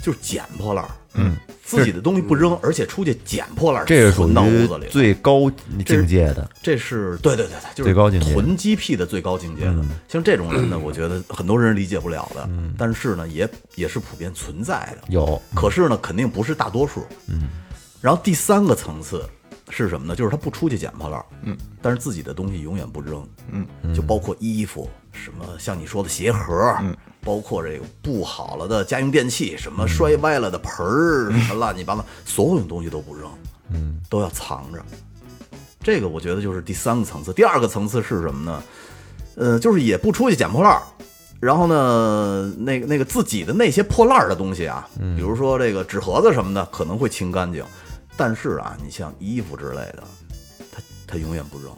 [0.02, 0.90] 就是捡破烂儿。
[1.16, 4.86] 嗯，自己的东西不扔，而且出去捡破烂儿，这是属存到屋于子里。
[4.88, 5.48] 最高
[5.86, 6.50] 境界的。
[6.60, 9.84] 这是对对对对，就是最高境界囤积癖的最高境界的。
[10.08, 15.06] 像这种人呢，我觉得很多人理解不了的，但是呢，也也是普遍存在的。
[15.08, 17.06] 有可是呢，肯定不是大多数。
[17.28, 17.48] 嗯，
[18.00, 19.24] 然后第三个层次
[19.70, 20.14] 是什么呢？
[20.14, 33.30] 就是他不出去捡破烂，嗯，但是自己的东西永远不扔，嗯，就包括衣服，什么像你说的鞋盒，嗯，包括这个不好了的家用电器，什么摔歪了的盆儿，什么乱七八糟，所有东西都不扔，
[33.70, 34.84] 嗯，都要藏着。
[35.82, 37.32] 这个我觉得就是第三个层次。
[37.32, 38.62] 第二个层次是什么呢？
[39.36, 40.82] 呃，就是也不出去捡破烂儿，
[41.40, 47.64] 然后呢，那个那个自己的那些破烂儿的东西啊，比如说这个纸盒子什么的，可能会清干净，
[48.16, 50.04] 但是啊，你像衣服之类的，
[50.72, 51.76] 他他永远不扔。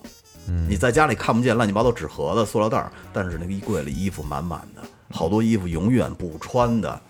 [0.69, 7.01] 你在家里看不见乱七八糟纸盒子、塑料袋，但是那个衣柜里衣服满满的，好多衣服永远不穿的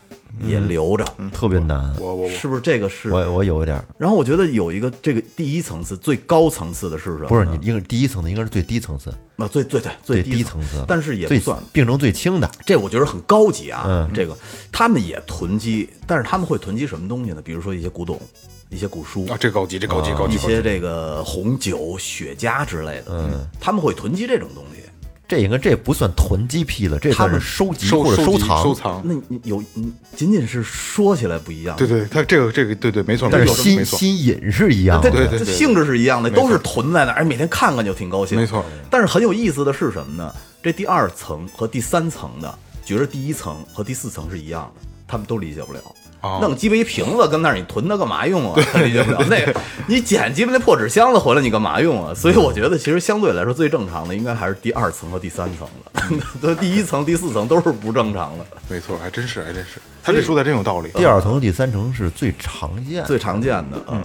[0.42, 1.94] 也留着，特别难。
[1.98, 2.60] 我我我是不是？
[2.60, 3.10] 这个是。
[3.10, 7.28] 我我有一点儿，然后我觉得有一个这个第一层次、最高层次的是什么？
[7.28, 11.58] 不是你应该是第一层次，应该是最低层次，那，最最对最低层次，但是也算。
[11.72, 12.50] 病症最轻的。
[12.64, 14.36] 这我觉得很高级啊，嗯这个
[14.70, 17.40] 他们也囤积，但是他们会囤积什么东西呢？
[17.42, 18.20] 比如说一些古董、
[18.68, 24.82] 一些古书啊，这高级，这高级，高级，一些这个红酒、雪茄之类的，嗯，他们会囤积这种东西。
[25.28, 28.62] 这应该这不算囤积癖了，这算是他们收集收或者收藏。
[28.62, 29.02] 收藏。
[29.04, 35.10] 那你有你仅仅是说起来不一样，对对，他这个这个对对，没错，但是没错，没心，心瘾是一样的。
[35.10, 38.38] 对对性质是一样的，都是囤在那儿，哎，每天看看就挺高兴。
[38.38, 38.64] 没错。
[38.88, 40.32] 但是很有意思的是什么呢？
[40.62, 45.80] 这第二层和第三层的，觉得第一层和第四层是一样的，他们都理解不了。
[46.26, 48.62] 哦弄鸡巴一瓶子跟那儿，你囤它干嘛用啊？
[48.72, 49.24] 他理解不了。
[49.30, 49.54] 那个
[49.86, 52.14] 你捡鸡巴那破纸箱子回来，你干嘛用啊？
[52.14, 55.96] 所以我觉得，其实相对来说最正常的，应该还是第二层和第三层的。
[56.40, 60.90] 都第一层、第四层都是不正常的，没错，还真是，还真是，他这说的真有道理。
[60.94, 63.82] 第二层和第三层是最常见，最常见的。
[63.88, 64.04] 嗯，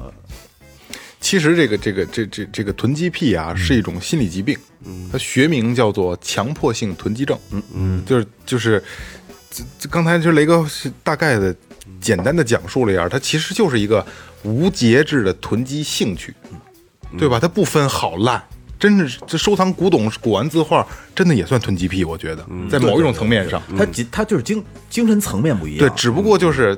[1.20, 4.58] 其实这个这个这这这个囤积癖啊，是一种心理疾病，
[5.12, 7.38] 它学名叫做强迫性囤积症。
[7.52, 8.84] 嗯嗯，就是就是，
[9.52, 11.56] 这这刚才就雷哥是大概的
[12.00, 14.06] 简单的讲述了一下，它其实就是一个
[14.44, 16.34] 无节制的囤积兴趣，
[17.18, 17.40] 对吧？
[17.40, 18.42] 它不分好烂。
[18.80, 22.04] 真的是，这收藏古董、古玩字画，真的也算囤积癖。
[22.04, 25.80] 我觉得，在某一种层面上，他精他就是精精神层面不一样。
[25.80, 26.76] 对，只不过就是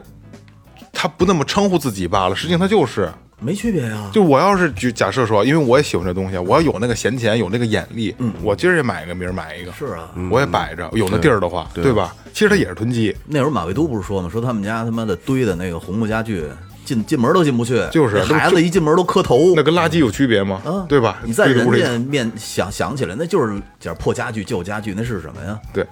[0.91, 3.11] 他他不那么称呼自己罢了，实际上他就是。
[3.43, 4.09] 没区别呀。
[4.11, 12.15] 就我要是举假设说，因为我也喜欢这东西，我要有那个闲钱，有那个眼力，我今儿也买一个，明儿买一个，是啊，我也摆着，有那地儿的话，对吧？
[12.33, 14.29] 其实它也是囤积，那时候马未都不是说吗？
[14.31, 16.45] 说他们家他妈的堆的那个红木家具，
[16.83, 19.53] 进进门都进不去，就是那孩子一进门都磕头。
[19.55, 20.61] 那跟垃圾有区别吗？
[20.65, 21.21] 啊，对吧？
[21.23, 25.59] 你在人家面想想起来，那就是点破家具、旧家具，那是什么呀？
[25.71, 25.85] 对，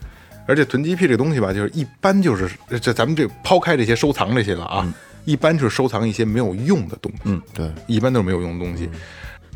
[0.47, 2.49] 而且囤积癖这东西吧，就是一般就是
[2.81, 4.93] 这咱们这抛开这些收藏这些了啊，
[5.25, 8.89] 一般就是收藏一些没有用的东西，嗯，对，一般都是没有用的东西。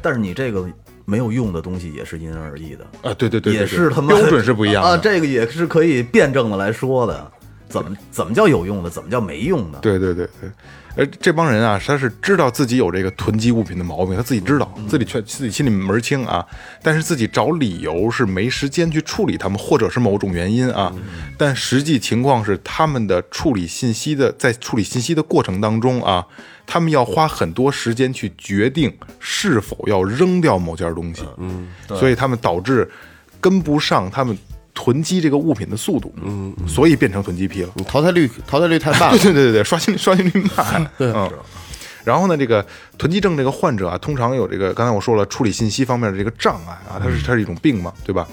[0.01, 0.69] 但是你这个
[1.05, 4.89] 没有用的东西也是因人而异的，啊，对对对，对也是他妈标准是不一样的。
[4.89, 7.31] 啊，这个也是可以辩证的来说的。
[7.67, 8.89] 怎么怎么叫有用的？
[8.89, 9.79] 怎么叫没用的？
[9.79, 10.49] 对对对对，
[10.95, 16.45] 而这帮人啊，他是知道自己有这个囤积物品的毛病，他自己知道，自己全自己心里门儿清啊，
[16.81, 20.93] 但是自己找理由是没时间去处理他们，或者是某种原因啊。
[21.37, 26.25] 但实际情况是，他们的处理信息的在处理信息的过程当中啊，
[26.65, 32.89] 他们要花很多时间去决定是否要扔掉某件东西，嗯，所以他们导致
[33.41, 34.37] 跟不上他们。
[34.75, 37.73] 囤积这个物品的速度，嗯，所以变成囤积癖了。
[37.87, 40.85] 淘汰率淘汰率太大了 对，对对对对，刷新刷新率慢。
[40.99, 41.31] 对，嗯。
[42.03, 42.63] 然后呢，这个
[42.99, 48.27] 囤积症这个患者啊，通常有这个刚才我说了，处理信息方面的这个障碍啊，它是它是一种病嘛，对吧？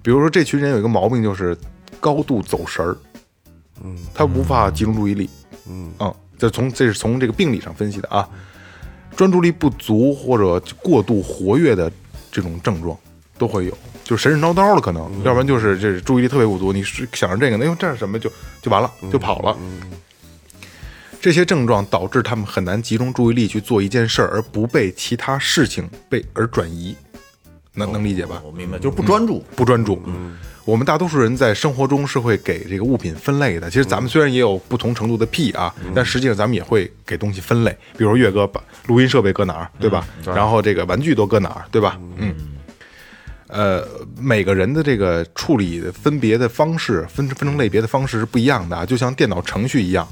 [0.00, 1.54] 比如说这群人有一个毛病，就是
[2.00, 2.96] 高度走神儿，
[3.82, 5.28] 嗯，他无法集中注意力，
[5.68, 5.92] 嗯
[6.38, 8.26] 这从这是从这个病理上分析的啊，
[9.16, 11.90] 专注力不足或者过度活跃的
[12.30, 12.96] 这种症状
[13.36, 13.76] 都会有。
[14.08, 16.72] 就是神神叨叨的可能，要不然就是这注意力特别不足。
[16.72, 19.54] 你是想着这个，那哟这是什么就就完了，就跑了。
[21.20, 26.96] 这些症状导致他们很难集中注意力去做一件事儿，而不被其他事情被而转移。
[27.74, 28.40] 能能理解吧？
[28.46, 29.44] 我明白，就是不专注。
[29.54, 30.00] 不专注。
[30.64, 33.68] 我们大多数人在生活中是会给这个物品分类的。
[33.68, 37.76] 其实咱们虽然也有不同程度的癖啊，但实际上咱们也会给东西分类。
[37.98, 40.08] 比如岳哥把录音设备搁哪儿，对吧？
[40.24, 42.00] 然后这个玩具都搁哪儿，对吧？
[42.16, 42.34] 嗯。
[43.48, 43.82] 呃，
[44.18, 50.06] 每个人的这个处理的分别的方式，分分成类别的方式是不一样的啊，就像电脑程序一样，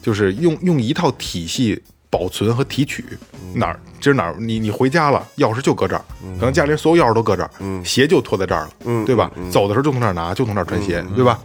[0.00, 3.04] 就是用用一套体系保存和提取。
[3.54, 6.04] 哪儿今儿哪儿你你回家了，钥匙就搁这儿，
[6.38, 7.50] 可能家里所有钥匙都搁这儿，
[7.84, 8.70] 鞋就脱在这儿了，
[9.04, 9.30] 对吧？
[9.50, 11.40] 走的时候就从这儿拿，就从这儿穿鞋，对吧？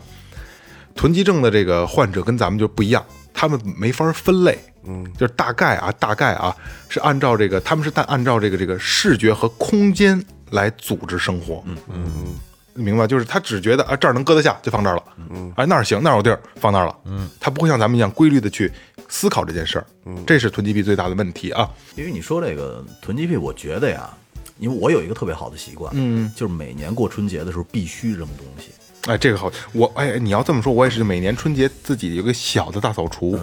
[0.93, 6.53] 囤积症的这个患者跟咱们就不一样，他们没法分类，嗯，就是大概啊，大概啊，
[6.89, 12.11] 是按照这个，他们是按按照这个这个视觉和空间来组织生活，嗯嗯。
[12.15, 12.35] 嗯，
[12.73, 13.05] 明白？
[13.05, 18.71] 就是他只觉得啊这儿能搁得下就放这儿了，嗯，哎那儿行那儿有地儿放那儿了，嗯，他不会像咱们一样规律的去
[19.09, 24.09] 思考这件事儿，嗯，这是囤积癖最大的问题啊，因为你说这个囤积癖，我觉得呀，
[24.57, 28.71] 因为我有一个特别好的习惯，嗯，就是每年过春节的时候必须扔东西。
[29.07, 33.37] 哎这个好，我哎你要这么说，我也是每年春节自己有个小的大扫除，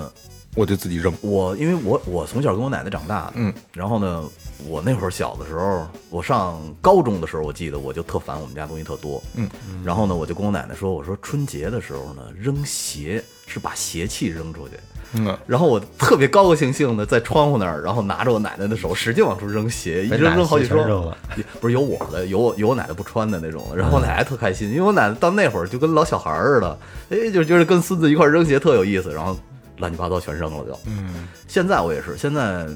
[0.55, 4.25] 我就自己扔，我因为我我从小跟我奶奶长大的，嗯，然后呢，
[4.66, 9.49] 我那会儿小的时候，我上高中的时候，我记得我就特烦我们家东西特多，嗯，
[9.85, 14.75] 然后呢，我就跟我奶奶说，我说春节的时候呢，扔鞋是把邪气扔出去，
[15.14, 21.14] 嗯，然后我特别高高兴兴的在窗户那儿，然后拿着我奶奶的手使劲往出扔鞋，一扔扔好几双，
[21.61, 26.79] 不是有我的，有我有我奶奶不穿的那种，然后我奶奶特开心，因为我奶奶到那会儿就跟老小孩儿似的，
[27.11, 29.37] 哎，就觉得跟孙子一块儿扔鞋特有意思，然后
[29.79, 30.77] 乱七八糟全扔了就。
[30.87, 32.66] 嗯，现在我也是，现在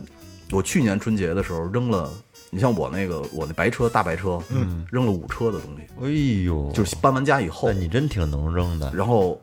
[0.53, 2.11] 我去年春节的时候扔了，
[2.51, 8.93] 你像我那个我那白车大白车，嗯，扔了五车的东西，哎呦，就是搬完家以后那，你真挺能扔的。
[8.95, 9.41] 然后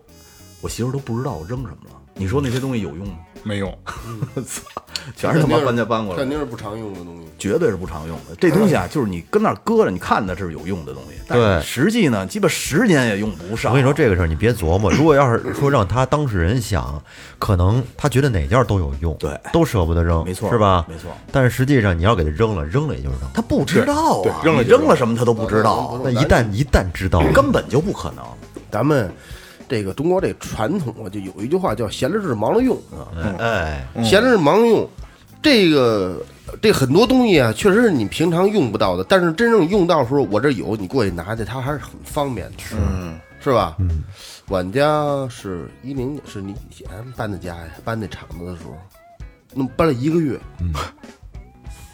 [0.61, 1.98] 我媳妇都不知道我扔什么了。
[2.19, 3.13] 你说那些东西有用吗？
[3.43, 3.73] 没用，
[5.15, 6.29] 全是他妈搬家搬过来的肯。
[6.29, 7.27] 定是不常用的东西。
[7.39, 8.35] 绝对是不常用的。
[8.37, 13.71] 这东西啊，就是你跟那儿搁着，你看它是有用的东西，但对是实际呢，基本十年也用不上。
[13.71, 14.91] 我跟你说这个事儿，你别琢磨。
[14.91, 17.01] 如果要是说让他当事人想，
[17.39, 20.85] 可能他觉得哪件都有用，对都舍不得扔，没错是吧？
[20.89, 21.09] 没错。
[21.31, 23.29] 但是实际上你要给他扔了，扔了也就是扔。
[23.33, 28.25] 他不知道对啊，扔了就扔了什么他都不知道，那一旦一旦知道，根本就不可能。
[28.69, 29.09] 咱们
[29.69, 33.07] 这个中国这传统啊，就有一句话叫“闲着是忙着用”啊，
[33.39, 34.89] 哎，闲着是忙着用。
[35.41, 36.21] 这个
[36.61, 42.75] 这很多东西啊，确实是你平常用不到的，但是真正用到的时候，我这有，你过去拿去，它还是很方便的，是。
[43.41, 43.77] 是吧？
[43.79, 44.03] 嗯，
[44.49, 48.75] 我们家是一零年，是你以前搬的家呀，搬那厂子的时候，
[49.53, 50.37] 那么搬了一个月，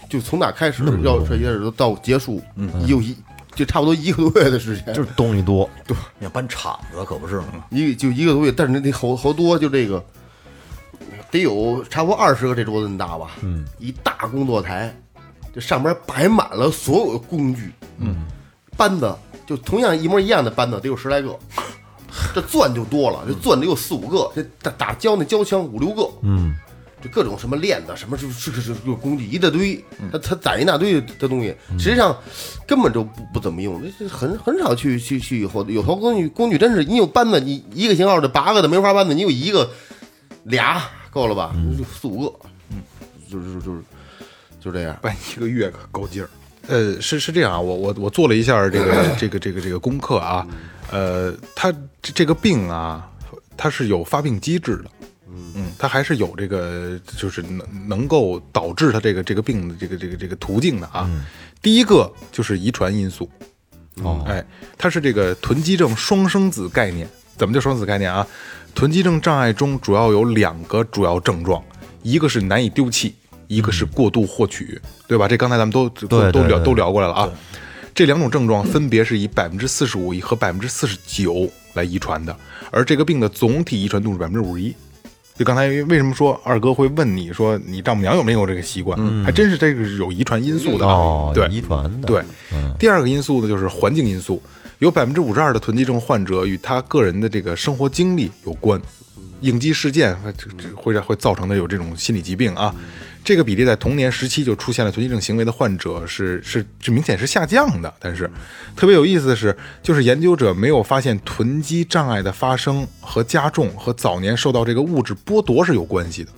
[0.09, 2.41] 就从哪开始要这些都到结束，
[2.87, 3.15] 有一
[3.55, 5.69] 就差不多一个多月的时间，就是东西多，
[6.19, 7.65] 你要搬厂子可不是吗？
[7.69, 10.03] 一个就一个多月，但是那那好好多就这个，
[11.31, 14.93] 得有差不多二十个这桌子那么大吧，嗯，一大工作台，
[15.53, 18.25] 这上边摆满了所有的工具，嗯，
[18.75, 19.15] 扳子
[19.47, 21.37] 就同样一模一样的扳子得有十来个，
[22.33, 26.53] 这钻就多了，这钻得有四五个，这打打胶那胶枪五六个，嗯，
[27.05, 29.79] 就各种什么链子，什么是是是是工具一大堆，
[30.11, 32.17] 他他攒一大堆的东西，实际上
[32.65, 39.69] 根本就不不怎么用，这这很很少去去去以后有头工具工具真是你有扳子，你一个型号的八个的梅花扳子，你有一个
[40.45, 41.55] 俩够了吧？
[41.77, 42.39] 就四五个，
[42.71, 42.81] 嗯，
[43.31, 43.81] 就是就是就是
[44.59, 44.97] 就这样。
[44.99, 46.29] 办一个月可够劲儿。
[46.67, 50.47] 呃，是是这样啊，我我我做了一下这个 这个这个这个功课啊，
[50.91, 53.07] 呃，他这这个病啊，
[53.55, 54.85] 它是有发病机制的，
[55.55, 61.09] 嗯，它还是有这个就是能能够导致它这个这个病的这个这个这个途径的啊。
[61.61, 63.29] 第一个就是遗传因素，
[64.03, 64.45] 哦，哎，
[64.77, 68.25] 它是这个囤积症双生子概念，怎么叫双子概念啊？
[68.73, 71.63] 囤积症障碍中主要有两个主要症状，
[72.03, 73.15] 一个是难以丢弃。
[73.47, 75.27] 一个是过度获取，对吧？
[75.27, 77.29] 这刚才咱们都都都聊都聊过来了啊。
[77.93, 82.35] 这两种症状分别是以百分之四十五和百分之四十九来遗传的，
[82.71, 84.73] 而这个病的总体遗传度是百分之五十一。
[85.37, 88.97] 就刚才为什么说二哥会问你说你丈母娘有没有这个习惯？
[89.23, 92.07] 还真是这个是有遗传因素的哦，对，遗传的。
[92.07, 92.23] 对，
[92.79, 94.41] 第二个因素呢就是环境因素，
[94.79, 98.81] 有百分之五十二的囤积症患者与他个人的这个生活经历有关，
[99.41, 102.73] 应激事件会会会造成的有这种心理疾病啊。
[103.25, 108.29] 这个比例在童年时期就出现了囤积症行为的患者是是是明显是下降的，但是
[108.75, 116.29] 特别有意思的是，就是研究者没有发现囤积障碍的发生和加重和早年受到这个物质剥夺是有关系的，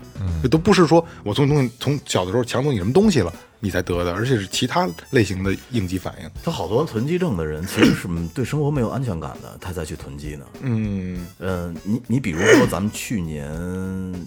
[0.41, 3.34] 这都不是说我从从从小的时候抢走你什么东西了。
[3.60, 6.30] 你才得的，而且是其他类型的应激反应。
[6.43, 10.46] 他好多囤积症的人其实是对生活没有安全感的，他才去囤积呢。
[10.62, 13.50] 嗯，呃，你你比如说咱们去年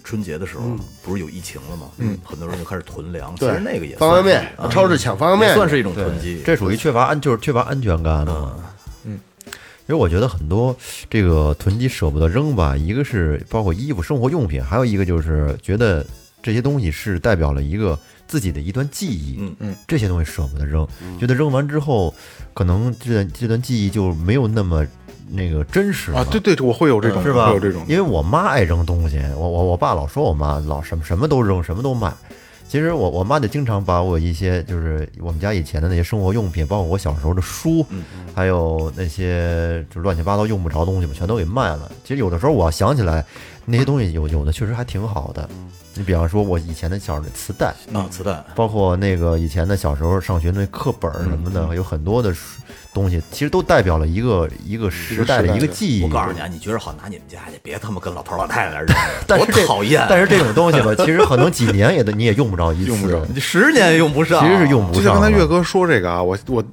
[0.03, 0.65] 春节的时候，
[1.03, 1.89] 不是有疫情了吗？
[1.99, 8.57] 嗯，很多人就开始囤粮，其实那个也方便面，超市抢方便面算是一种囤积，这属于缺乏安就是缺乏安全感嘛。
[9.05, 10.77] 嗯，其实我觉得很多
[11.09, 16.05] 这个囤积舍不得扔吧，一个是包括衣服、生活用品，还有一个就是觉得
[16.43, 17.97] 这些东西是代表了一个。
[18.31, 20.87] 自己的一段记忆，嗯嗯，这些东西舍不得扔，
[21.19, 22.15] 觉得扔完之后，
[22.55, 24.87] 可能这段这段记忆就没有那么
[25.29, 26.25] 那个真实啊。
[26.31, 27.49] 对对，我会有这种，是吧？
[27.49, 32.13] 会有这种，因为我妈爱扔东西，我我我爸老说我妈老什么什么都扔，什么都买。
[32.69, 37.85] 其实我我妈就经常把我一些就是我们家以前的那些生活用品，包括我小时候的书，
[38.33, 41.91] 还有那些就乱七八糟用不着东西嘛，全都给卖了。
[42.05, 43.27] 其实有的时候我要想起来，
[43.71, 45.49] 那些东西有有的确实还挺好的。
[45.95, 52.33] 你比方说，我以前的小的磁带啊，磁带，包括那个以前的小时候上学那课本什么的，有很多的
[52.95, 56.05] 东西，其实都代表了一个一个时代的一个记忆。
[56.05, 58.87] 我告诉你啊，你觉得好拿你们家去，别他妈跟老头老太太那扔，
[59.27, 60.07] 多讨厌！
[60.09, 65.03] 但是这种东西吧，其实可能几年也得你也用不着一次， 用不着，你十年也用不上，其实是用不上。
[65.03, 66.65] 就像刚才岳哥说这个啊，我我。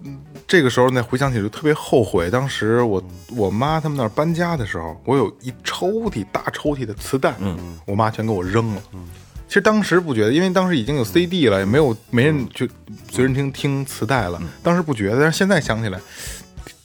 [0.47, 2.29] 这个时候呢，回想起就特别后悔。
[2.31, 3.03] 当时我
[3.35, 8.81] 我妈他们那儿搬家的时候，我有一抽屉大抽屉的磁带，嗯，我妈全给我扔了。
[8.93, 9.05] 嗯，
[9.47, 12.65] 其实当时不觉得，因为当时已经有 CD 了，也没有没人就
[13.11, 14.41] 随身听听磁带了。
[14.63, 15.99] 当时不觉得，但是现在想起来。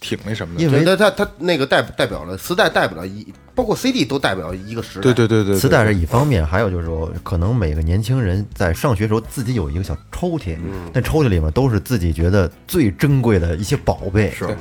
[0.02, 5.02] 挺那什么的，因为它它它那个代代表了磁带，代表了一包括 CD 都代表一个时代。
[5.02, 10.58] 对对对对，磁带是一方面，还有就是说，可能每个年轻人在上学时候自己有一个小抽屉，
[10.92, 14.56] 那抽屉里面都是自己觉得最珍贵的一些宝贝，是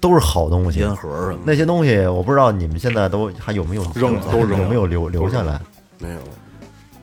[0.00, 5.60] 都是好东西，烟盒什么那些东西，我不知道你们现在都还有没有扔，都扔有没有留留下来？
[5.98, 6.18] 没有，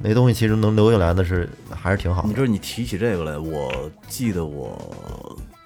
[0.02, 2.28] 那东西其实能留下来的是还是挺好的。
[2.28, 3.72] 你知道，你提起这个来，我
[4.10, 4.78] 记得我。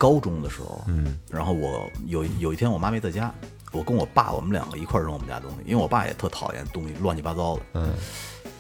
[0.02, 3.32] 高中的时候，嗯，然后我有有一天我妈没在家，
[3.72, 7.94] 我跟我爸我们两个一块扔我们家东西，因为我爸也特讨厌东西乱七八糟的，嗯，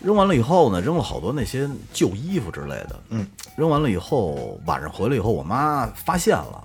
[0.03, 3.25] 扔完了以后呢，扔了好多那些旧衣服之类的，嗯，
[3.55, 6.63] 扔完了以后晚上回来以后，我妈发现了，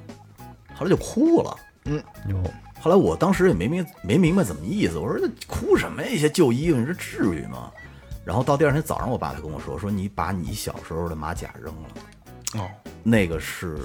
[0.75, 2.37] 后来就哭了，嗯，哟，
[2.79, 6.09] 后来我当时也没明没明白怎么意思，我说这哭什么呀？
[6.11, 7.73] 一些旧衣服，你说至于吗？
[8.27, 12.69] 然后到第二天早上，我爸就跟我说，说你把你小时候的马甲扔了，哦，
[13.03, 13.79] 那个是。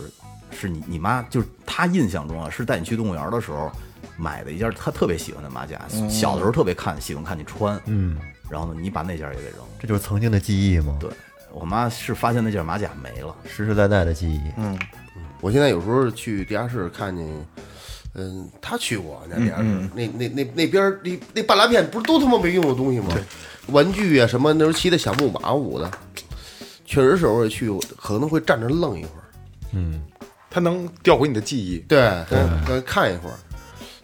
[0.51, 3.71] 是你你妈就是她印象中啊，是带你去动物园的时候
[4.17, 5.79] 买的一件她特别喜欢的马甲，
[6.09, 8.17] 小的时候特别看喜欢看你穿，嗯，
[8.49, 10.97] 然后呢，你把那件也给扔了，这就是曾经的记忆吗？
[10.99, 11.09] 对，
[11.51, 14.41] 我妈是发现那件马甲没了，实实在在的记忆。
[14.57, 14.77] 嗯，
[15.39, 17.25] 我现在有时候去地下室看见，
[18.13, 19.63] 嗯，他去过那地下室，
[19.95, 23.07] 那那那那边那那半拉片不是都他妈没用的东西吗？
[23.67, 25.89] 玩具啊什么，那时候骑的小木马舞的，
[26.85, 29.23] 确实是偶尔去可能会站着愣一会儿，
[29.71, 30.01] 嗯。
[30.51, 31.97] 它能调回你的记忆，对，
[32.67, 33.35] 咱看一会儿，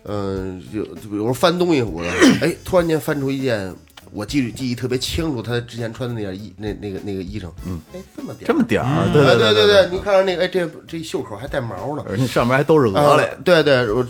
[0.06, 2.02] 嗯，就就比如说翻东西，我
[2.42, 3.76] 哎，突然间翻出一件
[4.14, 8.48] 我记记忆特别清楚，他之前穿的那件衣，那那个那个衣裳，嗯，哎，这么点儿。
[8.48, 14.06] 这么点儿，对对对对对，你看看那个，哎，这这袖口还带毛呢，而且上面还都是鹅嘞，对对，我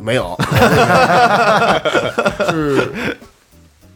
[0.00, 0.38] 没有，
[2.48, 2.88] 是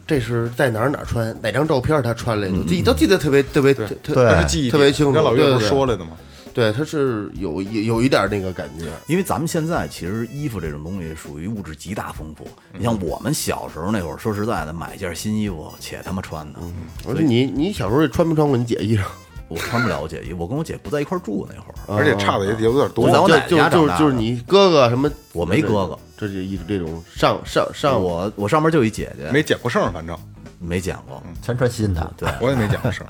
[0.05, 5.13] 这是在哪儿哪儿穿，哪张照片他穿来的，自己都记得特别特别特特对那是记忆特别清楚。
[5.13, 6.11] 让老岳不是说来的吗？
[6.55, 8.85] 对，它是有有有一点那个感觉。
[9.07, 12.47] 因为咱们现在其实衣服这种东西属于物质极大丰富。
[12.71, 16.59] 你像我们小时候那会儿，说实在的，买一件新衣服且他妈穿的，
[17.03, 19.01] 我说你你小时候穿没穿过你姐衣裳？
[19.47, 20.31] 我穿不了我姐衣。
[20.31, 23.11] 我跟我姐不在一块儿住那会儿，而且差的也有点多我。
[23.11, 25.11] 在我奶奶就家长大的就就是你哥哥什么？
[25.33, 30.17] 我没哥哥，这就一直这种上上上我我上面就一姐姐，没捡过剩，反正
[30.57, 31.21] 没捡过。
[31.43, 32.13] 全穿新的。
[32.17, 33.05] 对，我也没捡过剩。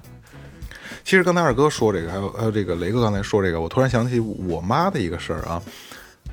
[1.06, 5.62] 其实刚才二哥说这个，还有还有这个雷哥刚才说这个，我突然想起我妈的一个事儿啊。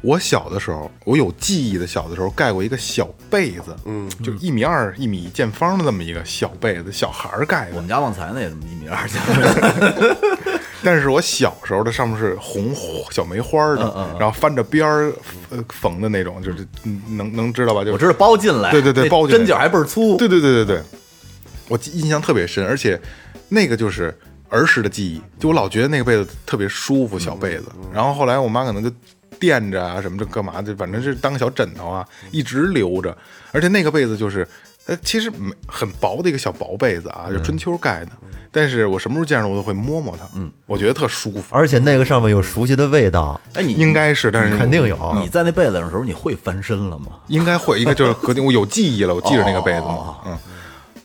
[0.01, 7.77] 我小的时候，我有记忆的小的时候盖过一个小被子，嗯，就一米二、一米见方的这么一个小被子，小孩儿盖的。
[7.77, 10.17] 我们家旺财那也这么一米二见方，
[10.83, 12.75] 但是我小时候的上面是红
[13.13, 15.13] 小梅花儿的，然后翻着边儿
[15.51, 17.85] 呃缝的那种，就是嗯能能知道吧？
[17.85, 20.17] 就我知道包进来，对对对包进来针脚还倍儿粗。
[20.17, 20.83] 对对对对对，
[21.69, 23.01] 我记印象特别深，而且
[23.51, 24.13] 那个就是
[24.53, 27.67] 儿时的记忆，就我老觉得那个被子特别舒服，小被子。
[27.93, 28.91] 然后后来我妈可能就
[29.41, 33.17] 垫着啊什么这干嘛，就反正是当个小枕头啊，一直留着。
[33.51, 34.47] 而且那个被子就是。
[34.87, 38.11] 呃，其实没很薄的一个小薄被子啊，就春秋盖的。
[38.51, 41.45] 但是我什么时候见着我都会摸摸它，嗯，我觉得特舒服。
[41.51, 45.17] 而且那个上面有熟悉的味道，哎，你应该是，但是肯定有。
[45.23, 47.13] 你在那被子上的时候，你会翻身了吗？
[47.29, 50.37] 应该会，应该就是隔定，我有记忆了，我记着那个被子嘛，嗯。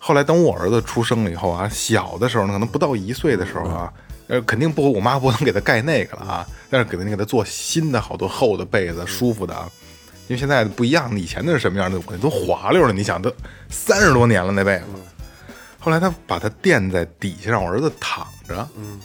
[0.08, 3.91] 后来等我儿子出生了以后啊，小的时候呢，可能不到一岁的时候啊，
[4.30, 9.70] 呃，肯定不，我妈不能给他盖那个了啊，但是给他给他做新的好多厚的被子，舒服的啊。
[10.30, 12.93] 因为现在不一样，以前那是什么样的，我都滑溜了。
[12.93, 13.30] 你想，都
[13.70, 14.86] 三十多年了那被子。
[15.78, 18.66] 后来他把它垫在底下，让我儿子躺着。
[18.78, 19.01] 嗯，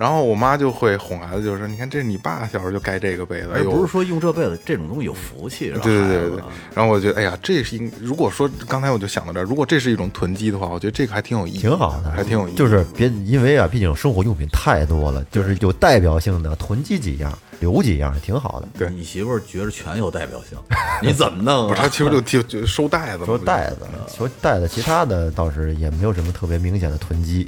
[0.00, 6.42] 然后我妈就会哄孩子，就说：“你看，这是你爸小时候就盖这个被子。”而不是说用这被子这种东西有福气，让对对对对对。
[6.74, 12.54] 然后我觉得，哎呀，这是应如果说刚才我就想到这儿，如果这是一种囤积的话，我觉得这个还挺有意义，挺好的，还挺有意义。
[12.54, 18.66] 就是别因为啊，毕竟生活用品太多了，就是有代表性的囤积几样，留几样，挺好的。
[18.78, 20.56] 对你媳妇儿觉着全有代表性，
[21.06, 21.90] 你怎么弄 不是，他啊？
[21.90, 23.80] 其实就就就收袋子嘛，说袋子，
[24.16, 27.46] 收袋子，其他的倒是也没有什么特别明显的囤积。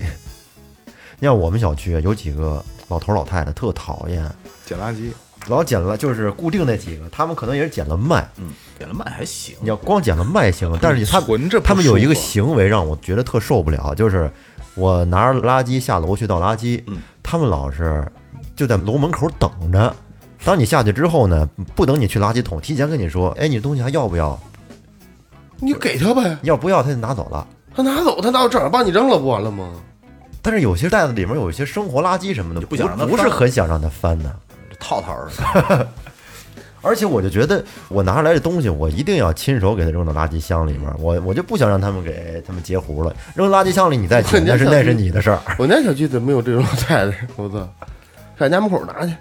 [1.22, 4.28] 你像我们小区啊有几个老头老太太特讨厌，
[4.66, 5.12] 捡垃圾。
[5.46, 8.28] 老捡了，就是固定那几个，他们可能也是捡了卖。
[8.38, 9.68] 嗯，捡了卖还行你。
[9.68, 11.20] 要光捡了卖行，但是他
[11.62, 14.28] 他们有一个行为让我觉得特受不了，就是
[14.74, 16.82] 我拿着垃圾下楼去倒垃圾，
[17.22, 18.04] 他们老是
[18.56, 19.94] 就在楼门口等着。
[20.42, 24.36] 当你下去之后呢，不等你去垃圾桶，提前跟你说，哎，你东西还要不要？
[25.60, 27.46] 你给他呗，要不要他就拿走了。
[27.72, 29.70] 他拿走，他拿到正好把你扔了，不完了吗？
[30.42, 34.34] 但是有些袋子里面有一些生活垃圾什么的，就不想让它不是很想让它翻的。
[34.80, 35.16] 套套
[35.68, 35.88] 的，
[36.82, 40.92] 而且我就觉得，我拿出来的东西，我一定要亲手给它扔到垃圾箱里面。
[40.98, 45.40] 我我就不想让他们给他们截胡了，扔垃圾箱里你再捡，那是那是你的事儿。
[45.56, 47.16] 我家小区怎么没有这种老太太？
[47.36, 47.68] 我操，
[48.36, 49.14] 上家门口拿去。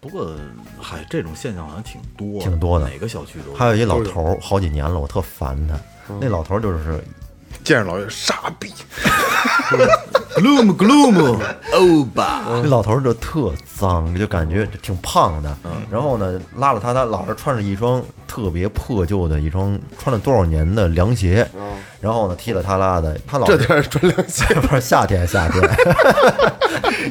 [0.00, 0.32] 不过，
[0.80, 3.56] 嗨，这种现象好像挺多，挺多的哪个小区都有。
[3.56, 5.74] 还有一老头儿，好几年了，我特烦他。
[6.20, 7.02] 那老头儿就是
[7.64, 8.72] 见着老岳傻逼，
[10.36, 11.38] gloom gloom
[11.72, 15.56] 欧巴，那老头儿就特脏，就感觉挺胖的。
[15.64, 15.70] 嗯。
[15.90, 21.48] 然后呢，拉了他，他老是穿着一双特别破旧的一双穿了多少年的凉鞋，
[22.00, 25.62] 然后呢踢了他拉的，他老是这天穿凉鞋， 不是夏天，夏天，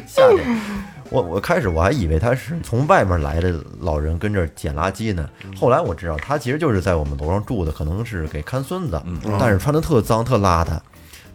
[0.08, 0.62] 夏天。
[1.14, 9.00] 我我开始我还以为他是从外面来的老人跟这儿捡垃圾呢，后来我知道他其实就是在我们楼上住的，可能是给看孙子，
[9.40, 10.80] 但是穿的特脏特邋遢。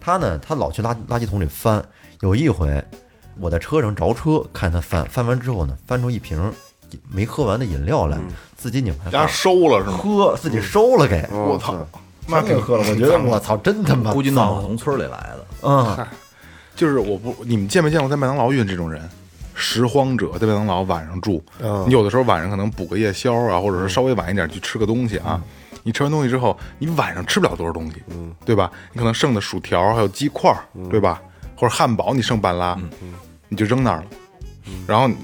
[0.00, 1.80] 他呢，他老去垃垃圾桶里翻。
[2.22, 2.84] 有一回
[3.38, 6.52] 我在车上着车，看他翻，翻完之后呢，翻出一瓶
[7.08, 8.18] 没喝完的饮料来，
[8.56, 9.96] 自己拧开家收了是吗？
[9.96, 11.24] 喝，自己收了给。
[11.30, 11.76] 我操，
[12.26, 15.46] 那挺喝了，我觉得我操，真他妈估计弄脏到农村里来的。
[15.62, 16.06] 嗯，
[16.74, 19.08] 就是我不，你们见没见过在麦当劳遇见这种人？
[19.59, 21.42] 拾荒者在麦当劳晚上住，
[21.86, 25.42] 你有的时候晚上可能补个夜宵啊，或者是稍微晚一点去吃个东西啊。
[25.82, 28.70] 你吃完东西之后，你晚上吃不了多少东西，嗯，对吧？
[28.92, 30.54] 你可能剩的薯条还有鸡块，
[30.90, 31.20] 对吧？
[31.56, 32.78] 或者汉堡你剩半拉，
[33.48, 34.04] 你就扔那儿了，
[34.86, 35.16] 然后你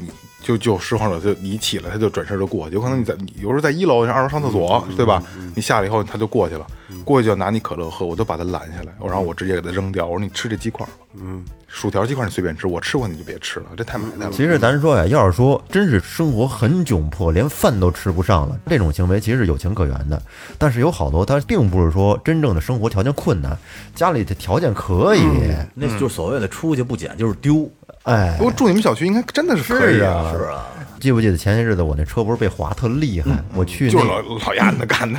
[0.42, 5.22] 就就拾荒者就你起来他就转身就过去，有可能你在你有时候在一楼，像二楼上厕所，对吧？
[5.54, 6.66] 你下来以后他就过去了，
[7.04, 11.44] 过去就要拿你可乐喝，我就把他拦下来，我然后我直接给他扔掉，我说你吃这鸡块吧，嗯，
[11.74, 14.30] 薯条鸡块你随便吃，我吃过你就别吃了，这太埋汰了。
[14.30, 20.22] 其实咱说呀，要是说真是生活很窘迫，连饭都吃不上了，这种行为其实是有情可原的。
[20.56, 23.58] 但是有好多他并不是说真正的生活条件困难，
[23.92, 25.26] 家里的条件可以，
[25.74, 27.68] 那就是所谓的出去不捡就是丢，
[28.04, 30.66] 哎不，过住你们小区应该真的是可以是啊是啊，
[31.00, 33.30] 记不记得前些日子我那车不是被划特厉害？
[33.52, 35.18] 我去就是老老鸭子干的，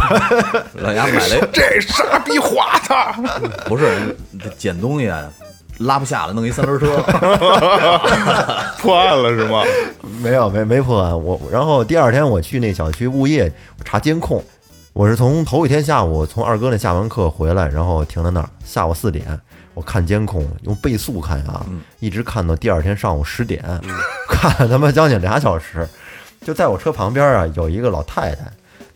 [0.80, 4.16] 老鸭买了这傻逼划的，不是
[4.56, 5.30] 捡东西啊，
[5.78, 6.96] 拉不下了，弄一三轮车。
[8.80, 9.62] 破案了是吗？
[10.22, 14.42] 没有没没破案，我然后第二天我去那小区物业我查监控，
[14.92, 19.38] 我是从头一天下午从二哥那下完课回来，然后停在那儿，下午四点
[19.74, 21.66] 我看监控，用倍速看啊，
[22.00, 23.62] 一直看到第二天上午十点，
[24.28, 25.86] 看了他妈将近俩小时，
[26.44, 28.44] 就在我车旁边啊有一个老太太，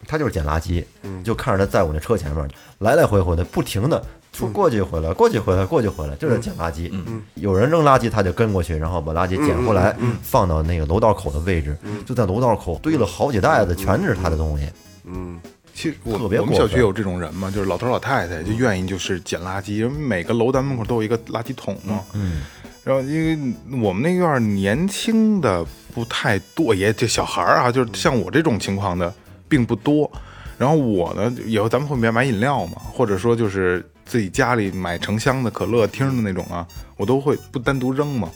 [0.07, 0.85] 她就是捡垃圾，
[1.23, 4.03] 就看着她在我那车前面来来回回的不停的。
[4.33, 6.91] 说过去回来，过去回来，过去回来，就是捡垃圾。
[7.35, 11.77] 有人扔垃圾，他就跟过去，然后把垃圾捡回来，放到那个楼道口的位置。
[12.07, 14.69] 就在楼道口堆了好几袋子，全是他的东西。
[15.05, 15.41] 嗯，
[15.75, 22.01] 其实我特别我们小区有这种人嘛，就是老头老太太就愿意就是捡垃圾，因为每个楼单门口都有一个垃圾桶嘛。
[22.13, 22.43] 嗯。
[22.83, 23.39] 然后因为
[23.83, 25.63] 我们那院儿年轻的
[25.95, 29.13] 不太多，也这小孩儿啊，就是像我这种情况的
[29.49, 30.11] 并不多。
[30.57, 38.29] 然后我呢，以后咱们会买买饮料嘛，或者说就是自己家里买成箱的可乐听的那种啊，我都会不单独扔嘛，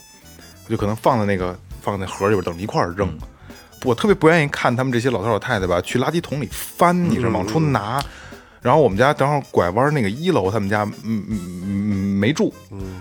[0.65, 3.09] 我就可能放在那个放在盒里边等着一块儿扔。
[3.83, 7.39] 我特别不愿意看他们这些老头老太太吧，去垃圾桶里翻，你知道吗？
[7.39, 8.01] 往出拿。
[8.61, 11.69] 然后我们家正好拐弯那个一楼，他们家嗯嗯嗯
[12.17, 12.53] 没住，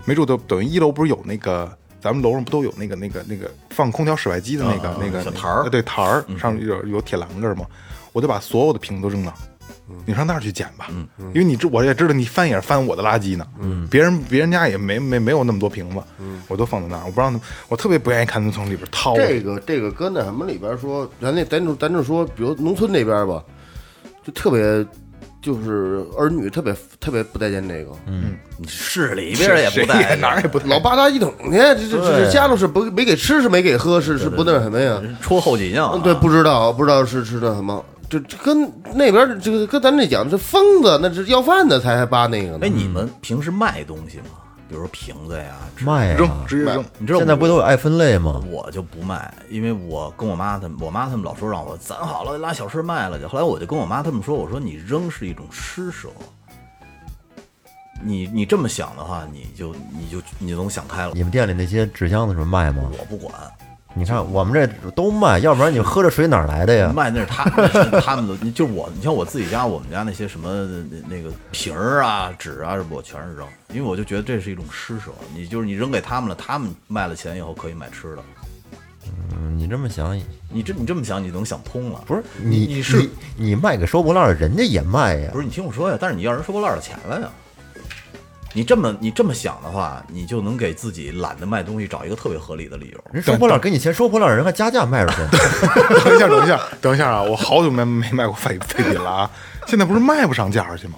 [0.05, 1.73] 没住，都等于一楼不是有那个。
[2.01, 7.65] 咱们楼上不都有那个、那个、那个放空调室外机的那个、那个小台儿呃对台儿上面有有铁栏杆儿嘛，
[8.13, 9.37] 我就把所有的瓶子都扔那儿，
[10.07, 13.47] 你上那儿去捡吧，因为你知我也知道你翻也是翻我的垃圾呢，
[13.91, 16.03] 别人别人家也没没没有那么多瓶子，
[16.49, 19.15] 我都放在那儿，我不让他们，我特别不愿意看他们从里边掏。
[19.17, 23.43] 这个这个搁那什么里边说，咱那咱就咱就说，比如农村那边吧，
[24.25, 24.87] 就特别
[25.43, 35.03] 就是儿女特别特别不待见这个，嗯市里边也不谁带，哪儿也不带老扒垃圾桶去，这这这家里是不没给吃是没给喝是是不那什么呀？
[35.21, 35.93] 戳后脊梁啊。
[35.97, 42.69] 嗯，对，不知道不知道是是那什么，这这跟那边这个跟咱这讲是疯子，那是要饭的才扒那个呢哎，。
[42.69, 44.27] 你们平时卖东西吗？
[44.69, 46.45] 比如说瓶子呀，卖扔啊！
[46.49, 46.85] 直接扔。
[46.99, 48.41] 你知道现在不都有爱分类吗？
[48.51, 53.27] 我就不卖，因为我跟我妈他们，我妈他们老说让我攒好了拉小吃卖了去。
[53.27, 56.09] 后来我就跟我妈他们说，我说你扔是一种施舍，
[58.03, 61.13] 你你这么想的话，你就你就你就能想开了。
[61.15, 62.85] 你们店里那些纸箱子什么卖吗？
[62.99, 63.35] 我不管，
[63.97, 66.93] 你看我们这都卖，要不然你喝这水哪儿来的呀？
[66.93, 67.45] 卖那是他
[68.01, 70.51] 他们的，你就是我，你像我自己家，我们家那些什么
[70.91, 75.13] 那那个瓶儿啊、纸啊，我全是扔，因为我就觉得这是一种施舍。
[75.33, 78.23] 你就是你扔给他们了，他们卖了钱以后可以买吃的。
[79.37, 80.21] 嗯你这么想，
[80.51, 82.03] 你这你这么想，你能想通了。
[82.07, 85.39] 不是你你是你你卖给收破烂儿，人家也卖呀不。
[85.39, 87.31] 是你听我说呀，但是你要人收破烂儿的钱了呀。
[88.55, 93.05] 你这么你这么想的话，你就能给自己懒得卖东西找一个特别合理的理由。
[93.13, 95.19] 人收破烂儿给你钱，收破烂儿人还加价卖出去。
[96.05, 97.23] 等一下，等一下，等一下啊！
[97.23, 99.31] 我好久没没卖过废废品了啊！
[99.67, 100.95] 现在不是卖不上价去吗？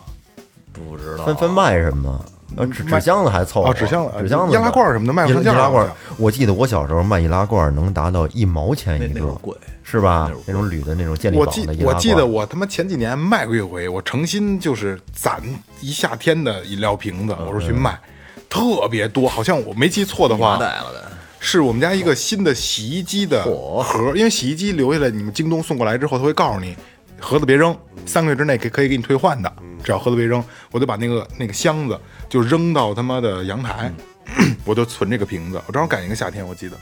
[0.73, 2.25] 不知道分分卖什么？
[2.57, 5.87] 呃，纸纸箱子还凑合哦纸箱子纸箱子易拉罐什么的卖不上价易拉罐
[6.17, 9.57] 我记得我小时候卖易拉罐能达到一毛钱一个那那会儿，贵。
[9.89, 11.95] 是吧那种铝的那种健力我记宝的易拉罐。
[11.95, 15.41] 我记得我他妈前几年卖过一回，我诚心就是攒
[15.81, 17.97] 一夏天的饮料瓶子，我说去卖，
[18.51, 26.77] 特别多，好像我没记错的麻话，袋了的，是我们家一个新的洗衣机的嚯盒，因为洗衣机留下来，你们京东送过来之后，他会告诉你
[27.21, 27.75] 盒子别扔，
[28.05, 29.53] 三个月之内可以可以给你退换的，
[29.85, 31.97] 只要盒子别扔，我就把那个那个箱子
[32.29, 33.93] 就扔到他妈的阳台，
[34.67, 36.77] 我就存这个瓶子，我正好赶一个夏天，我记得。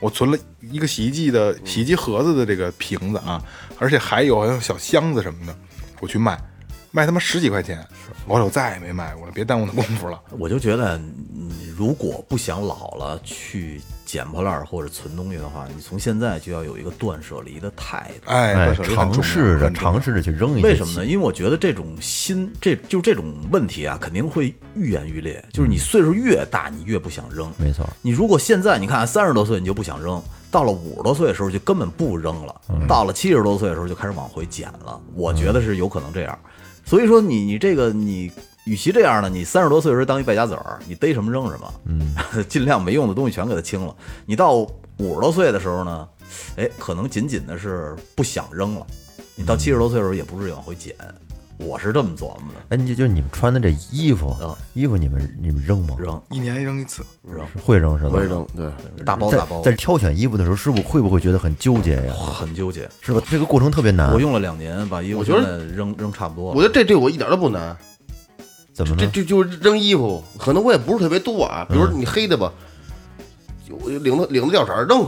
[0.00, 3.42] 我存了一个洗衣机的洗衣机盒子的这个瓶子啊，
[3.78, 5.56] 而且还有好像小箱子什么的，
[6.00, 6.38] 我去卖，
[6.90, 7.82] 卖他妈十几块钱，
[8.26, 10.20] 我再也没卖过了，别耽误那功夫了。
[10.38, 18.30] 我就觉得，你如果不想老了去捡破烂儿或者存东西的话，你从现在就要有一个断舍离的态度。
[18.30, 20.62] 哎，尝试着尝试着去扔一些。
[20.62, 21.04] 为什么呢？？
[21.04, 25.44] 因为我觉得这种心，这就这种问题啊，肯定会愈演愈烈。
[25.52, 27.52] 就是你岁数越大，你越不想扔。
[27.58, 34.98] 没错，你如果现在你看三十多岁你就不想扔，到了五十多岁的时候就根本不扔了，到了七十多岁的时候就开始往回捡了。
[35.14, 36.38] 我觉得是有可能这样。
[36.84, 38.30] 所以说你你这个你。
[38.66, 42.14] 与其这样呢，你三十多岁的时候当一败家子儿，你逮什么扔什么，嗯，
[42.48, 43.94] 尽量没用的东西全给它清了。
[44.26, 44.54] 你到
[44.98, 46.08] 五十多岁的时候呢，
[46.56, 48.84] 哎，可能仅仅的是不想扔了。
[49.36, 50.96] 你到七十多岁的时候也不至于往回捡，
[51.58, 52.60] 我是这么琢磨的。
[52.70, 55.94] 哎，你就就你们穿的这衣服嗯，衣服你们你们扔吗？
[55.98, 58.10] 扔一年扔一次，扔，会扔是吧？
[58.10, 58.68] 会扔，对，
[59.04, 62.12] 大包大包，在挑选衣服的时候，师傅会不会觉得很纠结呀？
[62.14, 62.88] 很纠结。
[63.00, 63.22] 是吧？
[63.30, 64.12] 这个过程特别难。
[64.12, 66.56] 我用了两年，把衣服我觉得现在扔扔差不多了。
[66.56, 67.95] 我觉得这对我一点都不难，这
[68.76, 68.94] 怎么？
[68.96, 71.66] 这就就扔衣服，可能我也不是特别多啊。
[71.68, 72.52] 比如你黑的吧，
[73.66, 75.06] 就领子领子掉色儿扔，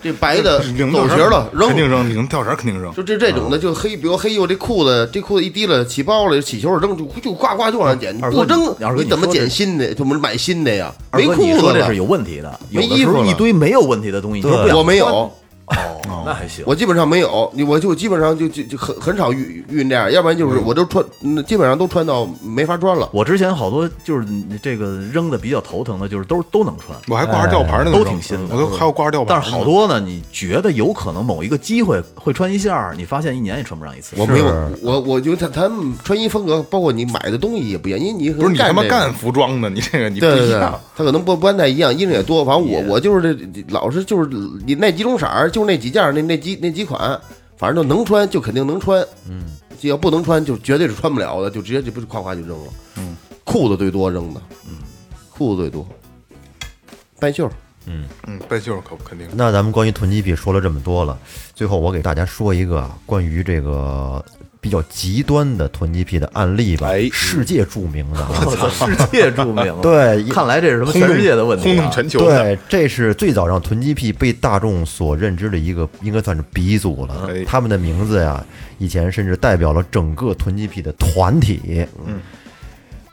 [0.00, 2.94] 这白的领走形了扔肯定扔，领吊绳肯定扔。
[2.94, 8.16] 就这这种的，就黑，比如黑又这裤子，这裤子一提了起包了，起球了扔，就就呱呱就往上捡。
[8.16, 8.60] 你不扔
[8.96, 9.92] 你怎么捡新的？
[9.94, 10.94] 怎么买新的呀？
[11.14, 15.30] 没裤子这是，有问题的，有没衣服了的时候一堆没有问题的东西，你说不想我没有穿。
[15.66, 16.64] 哦，那还行。
[16.66, 23.08] 我基本上没有，我就基本上就就就很很少遇遇这样，要不然就是我都穿，嗯基本上都穿到没法穿了。
[23.12, 24.26] 我之前好多就是
[24.62, 29.34] 这个扔的比较头疼的，就是都都能穿，我还挂着吊牌呢，都挺新的我都还有挂着吊牌。
[29.34, 34.14] 但是好多呢，你觉得有可能某一个机会会穿一下，你发现一年也穿不上一次。
[34.18, 34.46] 我没有，
[34.82, 42.44] 我我觉得他他们穿衣风格，包括你买的东西也不一样，因为你不是你他妈干服装的，你这个你不对对对一样。，他可能不不太一样，衣裳也多。
[42.44, 44.30] 反正我我就是这老是就是
[44.64, 47.18] 你那几种色儿，就那几件儿，那那几那几款，
[47.56, 49.02] 反正就能穿就肯定能穿。
[49.26, 52.72] 嗯，要不能穿就绝对是穿不了的，就直接就不是夸夸就扔了。
[52.96, 54.76] 嗯，裤子最多扔的，嗯，
[55.30, 55.88] 裤子最多，
[57.18, 57.50] 半袖
[57.86, 58.06] 嗯。
[58.26, 59.26] 嗯，半袖可肯定。
[59.32, 61.18] 那咱们关于囤积癖说了这么多了，
[61.54, 64.22] 最后我给大家说一个啊关于这个
[64.66, 68.28] 比较极端的囤积癖的案例吧，哎世界著名的啊。
[68.44, 69.72] 我操，世界著名。
[69.80, 71.74] 对看来这是什么全世界的问题、啊。
[71.74, 72.18] 轰动全球。
[72.18, 77.44] 对，这是最早让囤积癖被大众所认知的一个，应该算是鼻祖了哎。
[77.44, 78.44] 他们的名字呀，
[78.78, 81.86] 以前甚至代表了整个囤积癖的团体。
[82.04, 82.18] 嗯，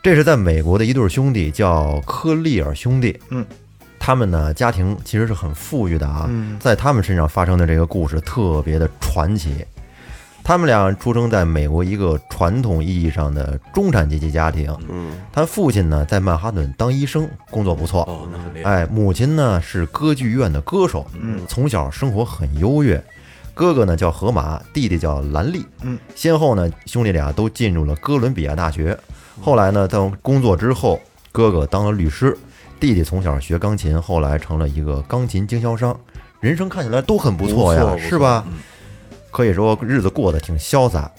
[0.02, 3.16] 这是在美国的一对兄弟，叫科利尔兄弟。
[3.30, 3.46] 嗯。
[4.00, 6.28] 他们呢，家庭其实是很富裕的啊，
[6.58, 9.64] 在他们身上发生的这个故事特别的传奇。
[10.44, 14.76] 他们俩出生在美国一个传统意义上的中产阶级家庭。
[14.90, 18.02] 嗯，他父亲呢在曼哈顿当医生，工作不错。
[18.02, 18.70] 哦，那很厉害。
[18.70, 23.02] 哎，母亲呢是歌剧院的歌手，嗯，从小生活很优越。
[23.54, 28.98] 哥哥呢叫河马，弟弟叫兰利，嗯，先后呢兄弟俩都进入了哥伦比亚大学。
[29.40, 31.00] 后来呢，在工作之后，
[31.32, 32.36] 哥哥当了律师，
[32.78, 35.98] 弟弟从小学钢琴，后来成了一个钢琴经销商，
[36.40, 38.44] 人生看起来都很不错呀，是吧？
[39.34, 41.10] 可以说日子过得挺潇洒。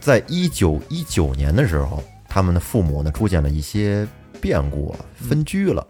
[0.00, 4.08] 在一九一九年的时候，他们的父母呢出现了一些
[4.40, 5.86] 变故啊，分居了。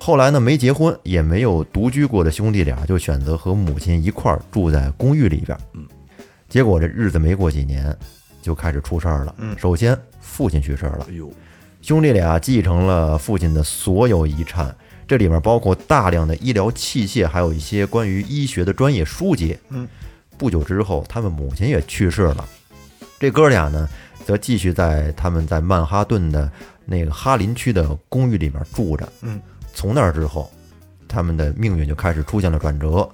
[0.00, 5.56] 后来呢，没结婚也没有独居过的兄弟俩就选择和母亲一块儿住在公寓里边。
[5.74, 5.86] 嗯，
[6.48, 7.94] 结果这日子没过几年，
[8.40, 9.34] 就开始出事儿了。
[9.36, 11.06] 嗯，首先父亲去世了
[11.82, 14.74] 兄弟俩继承了父亲的所有遗产，
[15.06, 19.56] 这里面包括大量的医疗器械，还有一些关于医学的专业书籍。
[19.68, 19.86] 嗯，
[20.38, 22.48] 不久之后，他们母亲也去世了。
[23.18, 23.88] 这哥俩呢，
[24.24, 26.50] 则继续在他们在曼哈顿的
[26.84, 29.10] 那个哈林区的公寓里面住着。
[29.22, 29.40] 嗯，
[29.72, 30.50] 从那儿之后，
[31.08, 33.08] 他们的命运就开始出现了转折。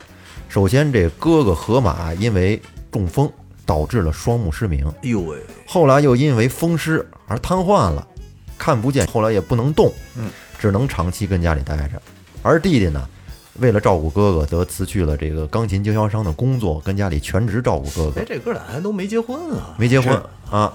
[0.48, 2.60] 首先，这哥哥河马因为
[2.90, 3.30] 中风
[3.64, 8.06] 导致了双目失明，哎呦喂，后来又因为风湿而瘫痪了，
[8.58, 12.02] 看不见，后来也不能动，嗯，只能长期跟家里待着。
[12.42, 13.08] 而弟弟呢，
[13.59, 18.24] 为了照顾哥哥，则辞去了这个钢琴经销商的工作，跟家里全职照顾哥哥哎，。
[18.26, 19.74] 这哥俩还都没结婚啊？
[19.78, 20.72] 没结婚啊。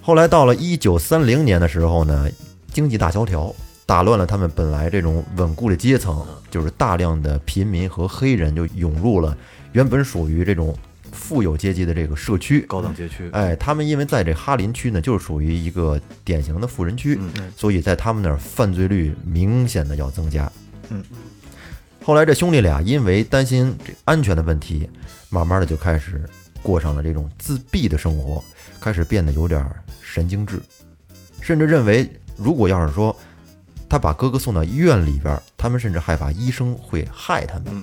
[0.00, 2.28] 后来到了一九三零年的时候呢，
[2.72, 3.54] 经济大萧条
[3.86, 9.36] 打乱了他们本来这种稳固的阶层，就是大量的贫民和黑人就涌入了
[9.72, 10.76] 原本属于这种
[11.12, 12.62] 富有阶级的这个社区。
[12.62, 17.18] 高档街区，哎，他们因为在这哈林区呢，就是属于一个典型的富人区，
[17.56, 20.50] 所以在他们那儿犯罪率明显的要增加。
[20.88, 21.02] 嗯，
[22.04, 24.88] 后来这兄弟俩因为担心这安全的问题，
[25.30, 26.28] 慢慢的就开始
[26.60, 28.42] 过上了这种自闭的生活，
[28.80, 29.64] 开始变得有点
[30.02, 30.60] 神经质，
[31.40, 33.16] 甚至认为如果要是说
[33.88, 37.82] 他把哥哥送到医院里边，他们甚至害怕医生会害他们。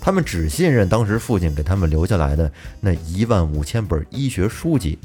[0.00, 2.50] 他们只信任当时父亲给他们留下来的
[2.80, 4.98] 那一万五千本医学书籍。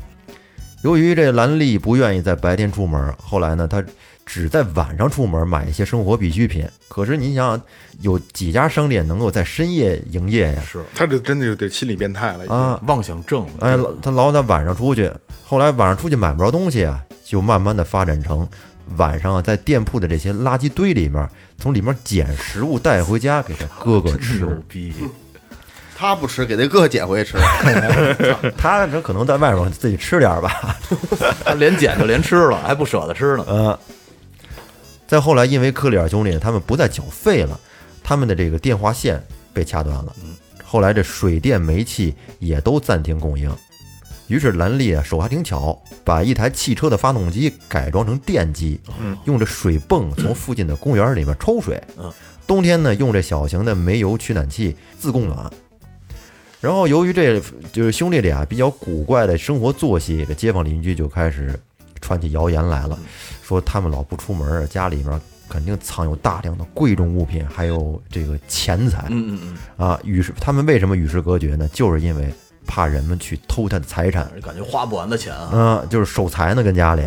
[0.84, 3.84] 由于这兰利不愿意在白天出门，后来呢，他
[4.26, 6.67] 只在晚上出门买一些生活必需品。
[6.88, 7.61] 可是你想想，
[8.01, 10.61] 有几家商店能够在深夜营业呀？
[10.69, 12.53] 是他这真的就得心理变态了。
[12.53, 13.45] 啊，妄想症。
[13.59, 15.11] 哎，他老在晚上出去，
[15.45, 18.47] 后来晚上出去买不着东西啊，就慢慢的发展成
[18.97, 24.39] 晚上啊，在店铺的这些垃圾堆里面，从里面捡食物带回家给他哥哥吃。
[24.39, 24.93] 牛逼！
[25.95, 27.38] 他不吃，给那哥捡回去吃。
[28.57, 30.78] 他这可能在外面自己吃点儿吧。
[31.45, 33.45] 他连捡就连吃了，还不舍得吃呢。
[33.47, 33.80] 呃，
[35.08, 37.60] 再后来，因为克里尔兄弟他们不再缴费了，
[38.04, 39.22] 他们的这个电话线
[39.54, 40.16] 被掐断了。
[40.64, 43.51] 后来这水电煤气也都暂停供应。
[44.28, 48.80] 于是兰利啊手还挺巧，把一台汽车的发动机改装成电机，
[49.26, 51.80] 用这水泵从附近的公园里面抽水。
[52.47, 55.51] 冬天呢，用这小型的煤油取暖器自供暖。
[56.60, 57.39] 然后由于这
[57.74, 61.60] 就是兄弟俩比较古怪的生活作息，这街坊邻居就开始
[61.99, 62.97] 传起谣言来了，
[63.54, 69.06] 说他们老不出门，家里面肯定藏有大量的贵重物品，还有这个钱财。
[69.10, 69.39] 嗯嗯
[69.78, 71.70] 嗯，啊，与世他们为什么与世隔绝呢？
[71.72, 72.34] 就是因为
[72.66, 75.49] 怕人们去偷他的财产，感觉花不完的钱啊。
[75.54, 77.04] 嗯，就是守财呢，跟家里。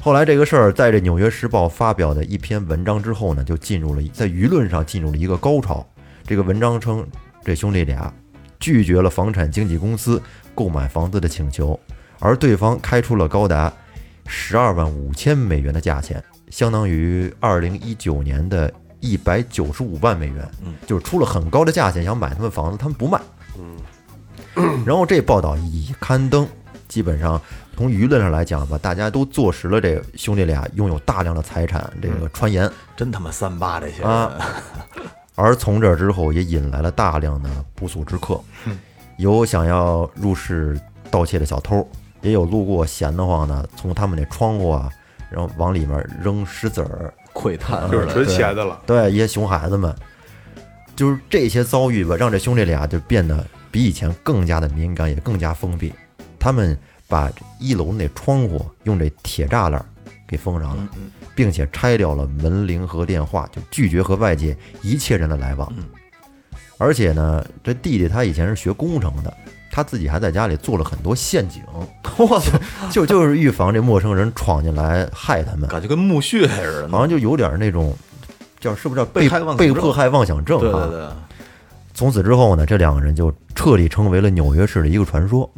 [0.00, 5.84] 后来这个事儿在这《纽约时报》发表的一篇文章之后呢，就进入了在舆论上进入了一个高潮。
[6.24, 7.04] 这个文章称，
[7.44, 8.12] 这兄弟俩
[8.60, 10.22] 拒绝了房产经纪公司
[10.54, 11.78] 购买房子的请求，
[12.20, 13.72] 而对方开出了高达
[14.26, 20.48] 十二万五千美元的价钱，相当于二零一九年的一百九十五万美元。
[20.64, 23.20] 嗯，就是出了很高的价钱想买他们房子，他们不卖。
[23.58, 26.46] 嗯，然后这报道一刊登，
[26.88, 27.40] 基本上
[27.76, 32.70] 从舆论上来讲吧，大家都坐实了这兄弟俩拥有大量的财产这个传言。
[32.96, 34.32] 真他妈三八这些，啊
[35.34, 38.38] 而从这之后，也引来了大量的不速之客，
[39.16, 40.78] 有想要入室
[41.10, 41.88] 盗窃的小偷，
[42.22, 44.90] 也有路过闲得慌的，从他们那窗户啊，
[45.30, 48.26] 然后往里面扔石子儿，窥探就是纯。
[48.26, 48.80] 闲的了。
[48.86, 49.94] 对一些熊孩子们，
[50.96, 55.92] 就是这些遭遇吧，让这兄弟俩就变得比以前更加的敏感，也更加封闭。
[56.38, 56.76] 他们
[57.08, 59.84] 把一楼那窗户用这铁栅栏
[60.26, 60.88] 给封上了，
[61.34, 65.72] 并且拆掉了门铃和电话，就拒绝和外界一切人的来往。
[66.78, 69.32] 而且呢，这弟弟他以前是学工程的，
[69.74, 71.62] 他自己还在家里做了很多陷阱，
[72.18, 72.58] 我操，
[72.92, 75.66] 就就是预防这陌生人闯进来害他们。
[75.66, 76.88] 感觉跟墓穴似的。
[76.90, 77.96] 好像就有点那种
[78.60, 80.60] 叫是不是叫被害妄想症被迫害妄想症啊？
[80.60, 81.08] 对对对，
[81.94, 85.50] 从此之后呢，这两个人就彻底成为了纽约市的一个传说。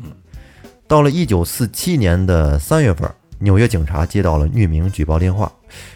[0.87, 3.11] 到了一九四七年的三月份，
[3.41, 5.51] 纽约警察接到了匿名举报电话，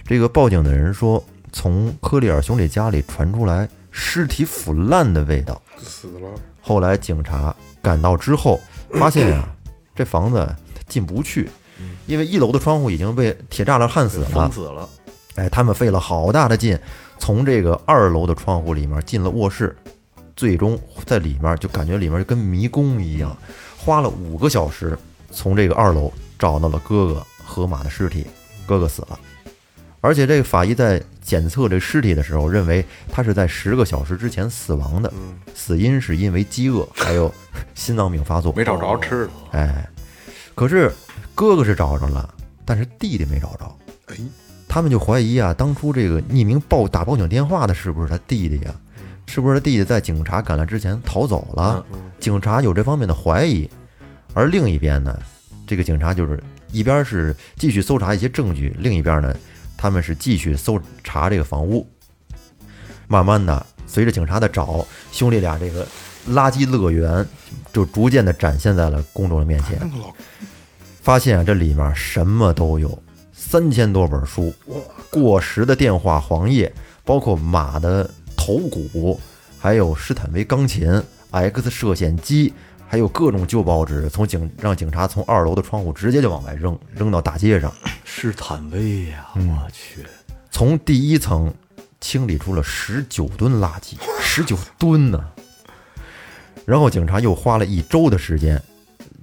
[0.05, 5.63] 这个报警的人说，从科里尔兄弟家里传出来尸体腐烂的味道。
[5.77, 6.29] 死了，
[6.61, 7.55] 后来警察
[7.89, 8.61] 赶到之后，
[9.01, 9.49] 发现啊、
[9.97, 10.55] 这房子
[10.87, 11.49] 进不去，
[12.07, 14.53] 因为一楼的窗户已经被铁栅栏焊死了封。
[14.53, 14.87] 死了。
[15.37, 16.79] 哎，他们费了好大的劲，
[17.19, 19.75] 从这个二楼的窗户里面进了卧室，
[20.37, 23.35] 最终在里面就感觉里面就跟迷宫一样，
[23.79, 24.99] 花了五个小时，
[25.31, 28.27] 从这个二楼找到了哥哥河马的尸体，
[28.67, 29.19] 哥哥死了，
[30.03, 35.13] 而且这个法医在检测这尸体的时候，认为他是在十个小时之前死亡的，
[35.55, 37.31] 死因是因为饥饿，还有
[37.77, 39.31] 心脏病发作，没找着吃的。
[39.51, 39.87] 哎，
[40.55, 40.91] 可是
[41.35, 43.77] 哥哥是找着了，但是弟弟没找着。
[44.07, 44.17] 哎，
[44.67, 48.75] 他们就怀疑啊，当初这个匿名报打报警电话的是不是他弟弟呀、
[49.27, 51.85] 是不是他弟弟在警察赶来之前逃走了？
[52.19, 53.69] 警察有这方面的怀疑。
[54.33, 55.15] 而另一边呢，
[55.67, 59.37] 这个警察就是一边是继续搜查一些证据，另一边呢，
[59.79, 61.89] 他们是继续搜查这个房屋。
[63.07, 65.87] 慢慢的，随着警察的找，兄弟俩这个
[66.29, 67.27] 垃圾乐园
[67.73, 69.91] 就逐渐的展现在了公众的面前。
[71.01, 73.03] 发现啊，这里面什么都有，
[73.33, 74.53] 三千多本书，
[75.11, 76.71] 过时的电话黄页，
[77.03, 79.19] 包括马的头骨，
[79.59, 82.53] 还有施坦威钢琴、X 射线机，
[82.91, 87.71] 还有各种旧报纸，从警让警察从二楼的窗户直接就往外扔，扔到大街上。
[88.03, 90.07] 是坦威呀，我去，
[90.51, 91.53] 从第一层
[92.01, 95.23] 清理出了十九吨垃圾，十九吨呢。
[96.65, 98.61] 然后警察又花了一周的时间，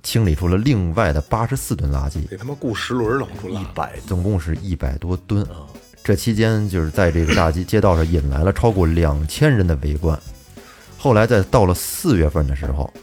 [0.04, 5.66] 清理出了另外的八十四吨垃圾，给他妈雇十轮扔出来一，百总共是一百多吨啊。
[6.04, 10.20] 这期间就是在这个大街街道上引来了超过两千人的围观。
[11.00, 12.94] 后来在到了四月份的时候，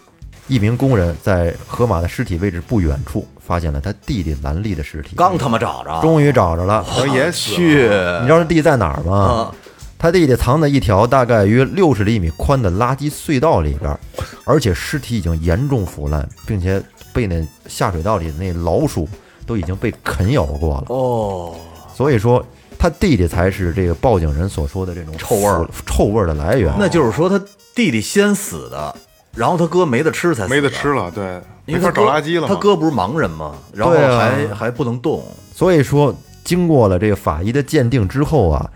[0.48, 6.84] 一名工人在河马的尸体位置不远处发现了他弟弟兰利的尸体，刚他妈找着，终于找着了。
[6.88, 7.30] 然后也。
[7.32, 7.88] 去，
[8.20, 9.54] 你知道他弟弟在哪儿吗啊？
[9.98, 14.00] 他弟弟藏在一条大概约六十厘米宽的垃圾隧道里边儿，
[14.44, 16.82] 而且尸体已经严重腐烂，并且
[17.12, 19.08] 被那下水道里的那老鼠
[19.46, 20.84] 都已经被啃咬过了。
[20.88, 21.54] 哦，
[21.94, 22.44] 所以说，
[22.76, 26.74] 他弟弟才是这个报警人所说的这种臭味儿臭味儿的来源。
[26.78, 27.40] 那就是说他
[27.74, 28.96] 弟弟先死的，
[29.34, 32.48] 然后他哥没得吃才死没得吃，了，对，因为他找垃圾了嘛。
[32.48, 33.54] 他哥不是盲人吗？
[33.72, 35.24] 然后还还不能动，
[35.54, 36.14] 所以说，
[36.44, 38.70] 经过了这个法医的鉴定之后啊，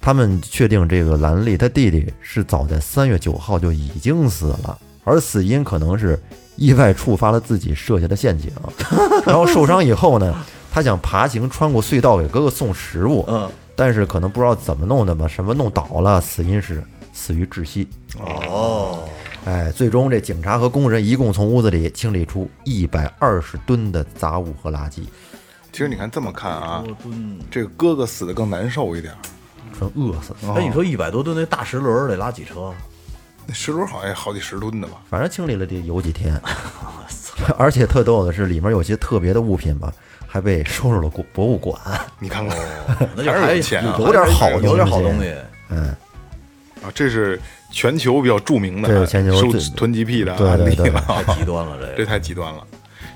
[0.00, 6.18] 他们确定这个兰利他弟弟是早在三月九号就已经死了，而死因可能是
[6.56, 8.50] 意外触发了自己设下的陷阱，
[9.26, 10.34] 然后受伤以后呢，
[10.72, 16.82] 他想爬行穿过隧道给哥哥送食物，嗯，但是可能不知道怎么弄的吧，什么弄倒了，死因是
[17.12, 17.86] 死于窒息。
[18.48, 19.00] 哦，
[19.48, 25.04] 哎，最终这警察和工人一共从屋子里清理出一百二十吨的杂物和垃圾，
[25.72, 26.84] 其实你看这么看啊，
[27.50, 29.14] 这个哥哥死的更难受一点。
[29.72, 30.52] 纯饿死了。
[30.54, 32.74] 哎，你说一百多吨那大石轮儿得拉几车？
[33.46, 34.98] 那石轮好像也好几十吨的吧？
[35.08, 36.38] 反正清理了得有几天。
[37.56, 39.90] 而且特逗的是，里面有些特别的物品吧，
[40.26, 41.80] 还被收入了博博物馆。
[42.18, 42.58] 你看看
[43.16, 45.34] 那就还有钱啊有点好有点好东西
[45.70, 45.88] 嗯。
[46.82, 47.40] 啊，这是
[47.70, 51.00] 全球比较著名的收囤积癖的对对对案例了。
[51.24, 52.66] 太极端了，这这太极端了。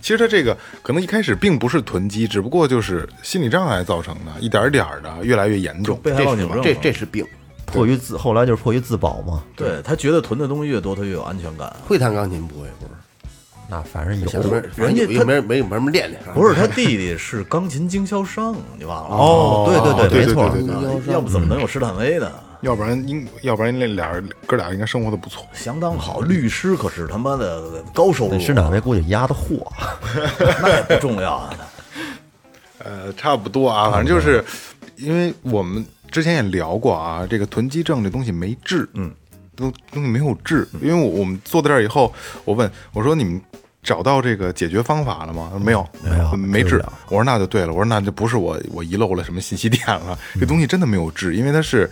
[0.01, 5.99] 其实他这个可能一开始并不是囤积，只不过就是心理障碍造成的，一点儿点儿的越来越严重。
[6.03, 6.63] 被害妄想症嘛。
[6.65, 7.25] 这这是病。
[7.65, 9.43] 迫于自，后来就是迫于自保嘛。
[9.57, 11.75] 对他觉得囤的东西越多，他越有安全感。
[11.87, 12.91] 会弹钢琴不会，不是？
[13.71, 14.27] 那反正有
[14.77, 16.21] 人家没没没没什么练练。
[16.35, 19.17] 不是他弟弟是钢琴经销商，你忘了？
[19.17, 20.51] 哦，对对对没错。
[20.51, 22.31] 对对啊要不怎么能有施坦威呢？
[22.63, 25.47] 要不然应要不然那俩人哥俩应该生活的不错。
[25.53, 29.71] 相当好，律师可是他妈的高收入，施坦威估计压的货，
[30.63, 31.55] 那也不重要啊。
[32.79, 34.43] 呃，差不多啊，反正就是
[34.97, 39.13] 因为我们之前也聊过啊，这个囤积症这东西没治，嗯，
[39.55, 40.67] 东东西没有治。
[40.81, 42.13] 因为我我们坐在这儿以后，
[42.45, 43.41] 我问我说你们。
[43.85, 45.49] 找到这个解决方法了吗？
[45.53, 46.81] 他说没有，没有没治。
[47.09, 51.91] 我说那就对了，我说那就不是我我遗漏了什么信息点了，这东西真的没有治，因为它是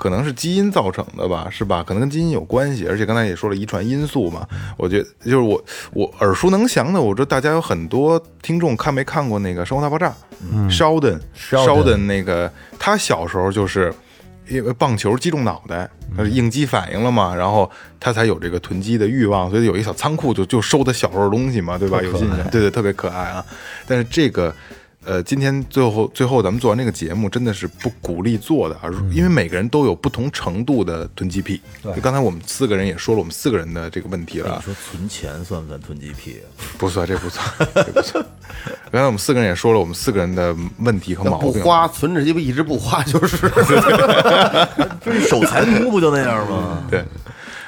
[0.00, 1.84] 可能是基因造成的吧，是吧？
[1.86, 4.46] 可能跟基因有关系，而且刚才也说了遗传因素嘛。
[4.78, 10.08] 我觉得就是我我耳熟能详的，我知道大家有很多听众看没看过那个《生活大爆炸》
[10.50, 13.92] 嗯，Sheldon Sheldon 那个他小时候就是。
[14.48, 17.70] 因为棒球击中脑袋，他是应激反应了嘛，然后
[18.00, 22.02] 他才有这个囤积的欲望，所以有一小仓库就就收他小时候的东西嘛，对吧？
[22.02, 23.46] 有印象，对对，特别可爱啊。
[23.86, 24.52] 但是这个，
[25.06, 31.60] 呃，今天最后最后咱们做完这个节目，真的是不鼓励做的啊，因为每个人都有不同程度的囤积癖。
[31.82, 36.36] 就刚才我们四个人也说了，我们四个人的这个问题了你，说存钱算不算囤积癖？
[36.76, 38.24] 不算，这不算，这不算。
[38.92, 41.52] 刚才我们四个人也说了，我们四个人的问题和毛病。
[41.52, 43.38] 不花，存着鸡巴一直不花就是。
[45.00, 46.84] 就是守财奴不就那样吗？
[46.90, 47.02] 对，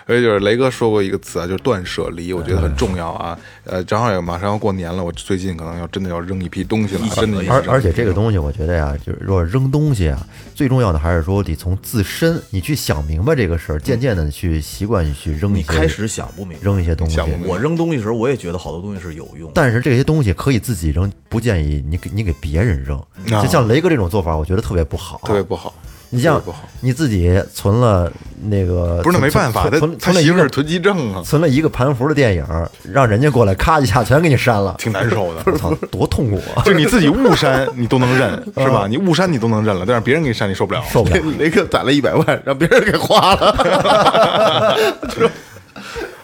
[0.07, 3.39] 所以就是雷哥说过一个词啊，就是断舍离，我觉得很重要啊。
[3.65, 17.25] 呃，正好也马上要过年了，我最近可能要真的要扔一批东西了，真的而而且这个东西，我觉得呀，就是说扔东西啊，最重要的还是说得从自身你去想明白这个事儿，渐渐的去习惯去扔一些，你开始想不明白，扔一些东西想。
[17.25, 19.51] 不明白我扔东西的时候，我也觉得好多东西是有用。
[19.55, 23.01] 但是这些东西可以自己扔，不建议你给你给别人扔。
[23.27, 25.21] 就像雷哥这种做法，我觉得特别不好。
[25.25, 25.73] 特别不好。
[26.15, 26.43] 你像
[26.81, 28.13] 你自己存了
[28.51, 32.45] 那个，不是那没办法，他存存了一个媳妇儿囤积症啊，存了一个盘符的电影，
[32.93, 35.43] 让人家过来咔一下全给你删了，挺难受的。
[35.47, 36.61] 我 操，多痛苦啊！
[36.67, 38.87] 就你自己误删，你都能认， 是吧？
[38.87, 40.83] 你误删你都能认了，但是别人给你删，你受不了。
[40.93, 41.19] 受不了。
[41.39, 44.77] 雷克攒了一百万，让别人给花了。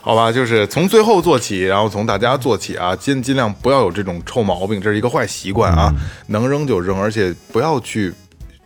[0.02, 5.90] 好吧，就是从最后做起，然后从大家做起啊，尽尽量不要有这种臭毛病，这是一个坏习惯啊，
[6.26, 8.12] 能扔就扔，而且不要去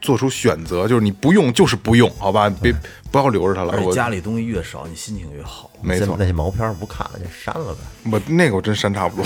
[0.03, 2.53] 做出选择，就是你不用就是不用，好吧？
[2.61, 2.75] 别
[3.11, 3.73] 不要留着它了。
[3.73, 5.71] 我而且家里东西越少，你心情越好。
[5.81, 7.81] 没错那，些毛片儿不看了就删了呗。
[8.11, 9.25] 我那个我真删差不多。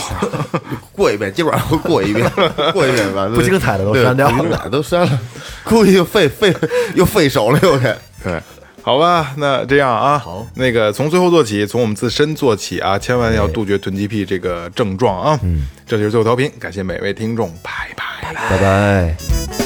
[0.92, 2.30] 过一遍，基本上会过一遍，
[2.72, 5.20] 过一遍吧不精彩的都删掉了不精彩的都删了，
[5.64, 6.54] 估计又费费
[6.94, 7.94] 又费手了，又给。
[8.22, 8.40] 对，
[8.82, 15.38] 好吧，那这样啊，好那个从最后做起，从我们自身做起啊，千万要杜绝囤积癖这个症状啊。
[15.42, 18.04] 嗯，这就是最后调频，感谢每位听众，拜拜。
[18.50, 19.65] 拜拜。